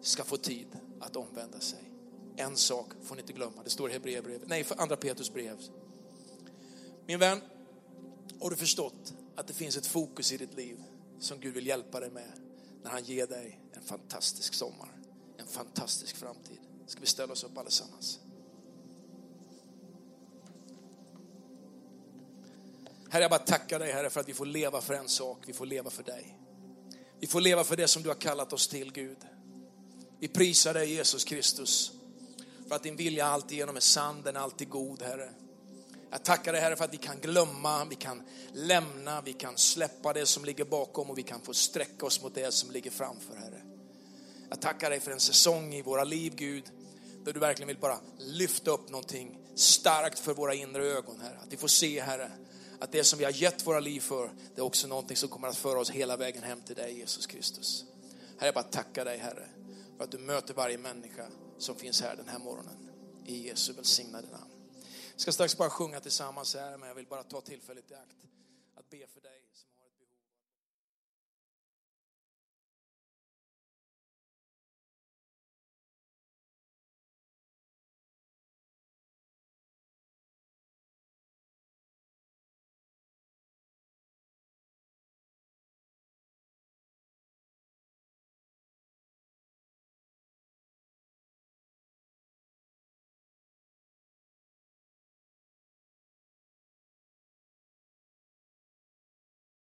ska 0.01 0.25
få 0.25 0.37
tid 0.37 0.67
att 1.01 1.17
omvända 1.17 1.61
sig. 1.61 1.93
En 2.37 2.57
sak 2.57 2.87
får 3.03 3.15
ni 3.15 3.21
inte 3.21 3.33
glömma, 3.33 3.63
det 3.63 3.71
står 3.71 3.91
i 3.91 3.93
Hebreerbrevet, 3.93 4.49
nej, 4.49 4.65
för 4.65 4.81
andra 4.81 4.97
Petrus 4.97 5.33
brev. 5.33 5.59
Min 7.07 7.19
vän, 7.19 7.41
har 8.41 8.51
du 8.51 8.57
förstått 8.57 9.15
att 9.37 9.47
det 9.47 9.55
finns 9.55 9.77
ett 9.77 9.87
fokus 9.87 10.33
i 10.33 10.37
ditt 10.37 10.55
liv 10.55 10.83
som 11.19 11.41
Gud 11.41 11.55
vill 11.55 11.67
hjälpa 11.67 12.01
dig 12.01 12.11
med 12.11 12.33
när 12.83 12.91
han 12.91 13.05
ger 13.05 13.27
dig 13.27 13.61
en 13.73 13.83
fantastisk 13.83 14.55
sommar, 14.55 15.01
en 15.37 15.47
fantastisk 15.47 16.17
framtid. 16.17 16.59
Ska 16.87 17.01
vi 17.01 17.07
ställa 17.07 17.33
oss 17.33 17.45
upp 17.45 17.59
allesammans? 17.59 18.21
Herre, 23.17 23.25
jag 23.25 23.31
bara 23.31 23.39
tackar 23.39 23.79
dig 23.79 23.93
Herre 23.93 24.11
för 24.11 24.21
att 24.21 24.29
vi 24.29 24.35
får 24.35 24.47
leva 24.47 24.81
för 24.81 24.95
en 24.95 25.09
sak, 25.09 25.39
vi 25.47 25.53
får 25.53 25.67
leva 25.67 25.91
för 25.91 26.03
dig. 26.03 26.39
Vi 27.21 27.27
får 27.27 27.41
leva 27.41 27.65
för 27.65 27.77
det 27.77 27.89
som 27.89 28.03
du 28.03 28.09
har 28.09 28.15
kallat 28.15 28.53
oss 28.53 28.69
till 28.69 28.93
Gud. 28.93 29.17
Vi 30.21 30.29
prisar 30.29 30.75
dig 30.75 30.95
Jesus 30.95 31.25
Kristus 31.25 31.93
för 32.69 32.75
att 32.75 32.83
din 32.83 32.97
vilja 32.97 33.27
alltid 33.27 33.59
genom 33.59 33.77
är 33.77 33.81
sann, 33.81 34.23
den 34.23 34.37
är 34.37 34.41
alltid 34.41 34.69
god 34.69 35.03
Herre. 35.03 35.31
Jag 36.11 36.25
tackar 36.25 36.53
dig 36.53 36.61
Herre 36.61 36.77
för 36.77 36.85
att 36.85 36.93
vi 36.93 36.97
kan 36.97 37.21
glömma, 37.21 37.85
vi 37.85 37.95
kan 37.95 38.23
lämna, 38.53 39.21
vi 39.21 39.33
kan 39.33 39.57
släppa 39.57 40.13
det 40.13 40.27
som 40.27 40.45
ligger 40.45 40.65
bakom 40.65 41.11
och 41.11 41.19
vi 41.19 41.23
kan 41.23 41.41
få 41.41 41.55
sträcka 41.55 42.07
oss 42.07 42.23
mot 42.23 42.35
det 42.35 42.53
som 42.53 42.71
ligger 42.71 42.91
framför 42.91 43.37
Herre. 43.37 43.63
Jag 44.49 44.61
tackar 44.61 44.91
dig 44.91 45.01
för 45.01 45.11
en 45.11 45.21
säsong 45.21 45.75
i 45.75 45.83
våra 45.83 46.05
liv 46.05 46.33
Gud, 46.37 46.65
där 47.25 47.33
du 47.33 47.41
verkligen 47.41 47.69
vill 47.69 47.79
bara 47.79 47.99
lyfta 48.19 48.71
upp 48.71 48.91
någonting 48.91 49.39
starkt 49.55 50.19
för 50.19 50.35
våra 50.35 50.55
inre 50.55 50.85
ögon 50.85 51.21
Herre. 51.21 51.39
Att 51.43 51.53
vi 51.53 51.57
får 51.57 51.69
se 51.69 52.01
Herre, 52.01 52.31
att 52.81 52.93
det 52.93 53.05
som 53.05 53.19
vi 53.19 53.25
har 53.25 53.33
gett 53.33 53.67
våra 53.67 53.81
liv 53.81 54.01
för, 54.01 54.31
det 54.55 54.61
är 54.61 54.65
också 54.65 54.89
någonting 54.89 55.17
som 55.17 55.29
kommer 55.29 55.49
att 55.49 55.57
föra 55.57 55.81
oss 55.81 55.91
hela 55.91 56.17
vägen 56.17 56.43
hem 56.43 56.61
till 56.61 56.77
dig 56.77 56.99
Jesus 56.99 57.27
Kristus. 57.27 57.85
Herre, 58.39 58.47
jag 58.47 58.55
bara 58.55 58.65
tackar 58.65 59.05
dig 59.05 59.19
Herre, 59.19 59.49
för 59.97 60.05
att 60.05 60.11
du 60.11 60.19
möter 60.19 60.55
varje 60.55 60.79
människa 60.79 61.27
som 61.59 61.77
finns 61.77 62.03
här 62.03 62.17
den 62.17 62.29
här 62.29 62.39
morgonen. 62.39 62.91
I 63.27 63.49
Jesu 63.49 63.73
välsignade 63.73 64.29
namn. 64.29 64.51
Jag 65.13 65.21
ska 65.21 65.33
strax 65.33 65.57
bara 65.57 65.71
sjunga 65.71 66.01
tillsammans 66.01 66.55
här, 66.55 66.77
men 66.77 66.89
jag 66.89 66.95
vill 66.95 67.07
bara 67.07 67.23
ta 67.23 67.41
tillfället 67.41 67.91
i 67.91 67.95
akt 67.95 68.27
att 68.75 68.91
be 68.91 69.07
för 69.07 69.21
dig. 69.21 69.43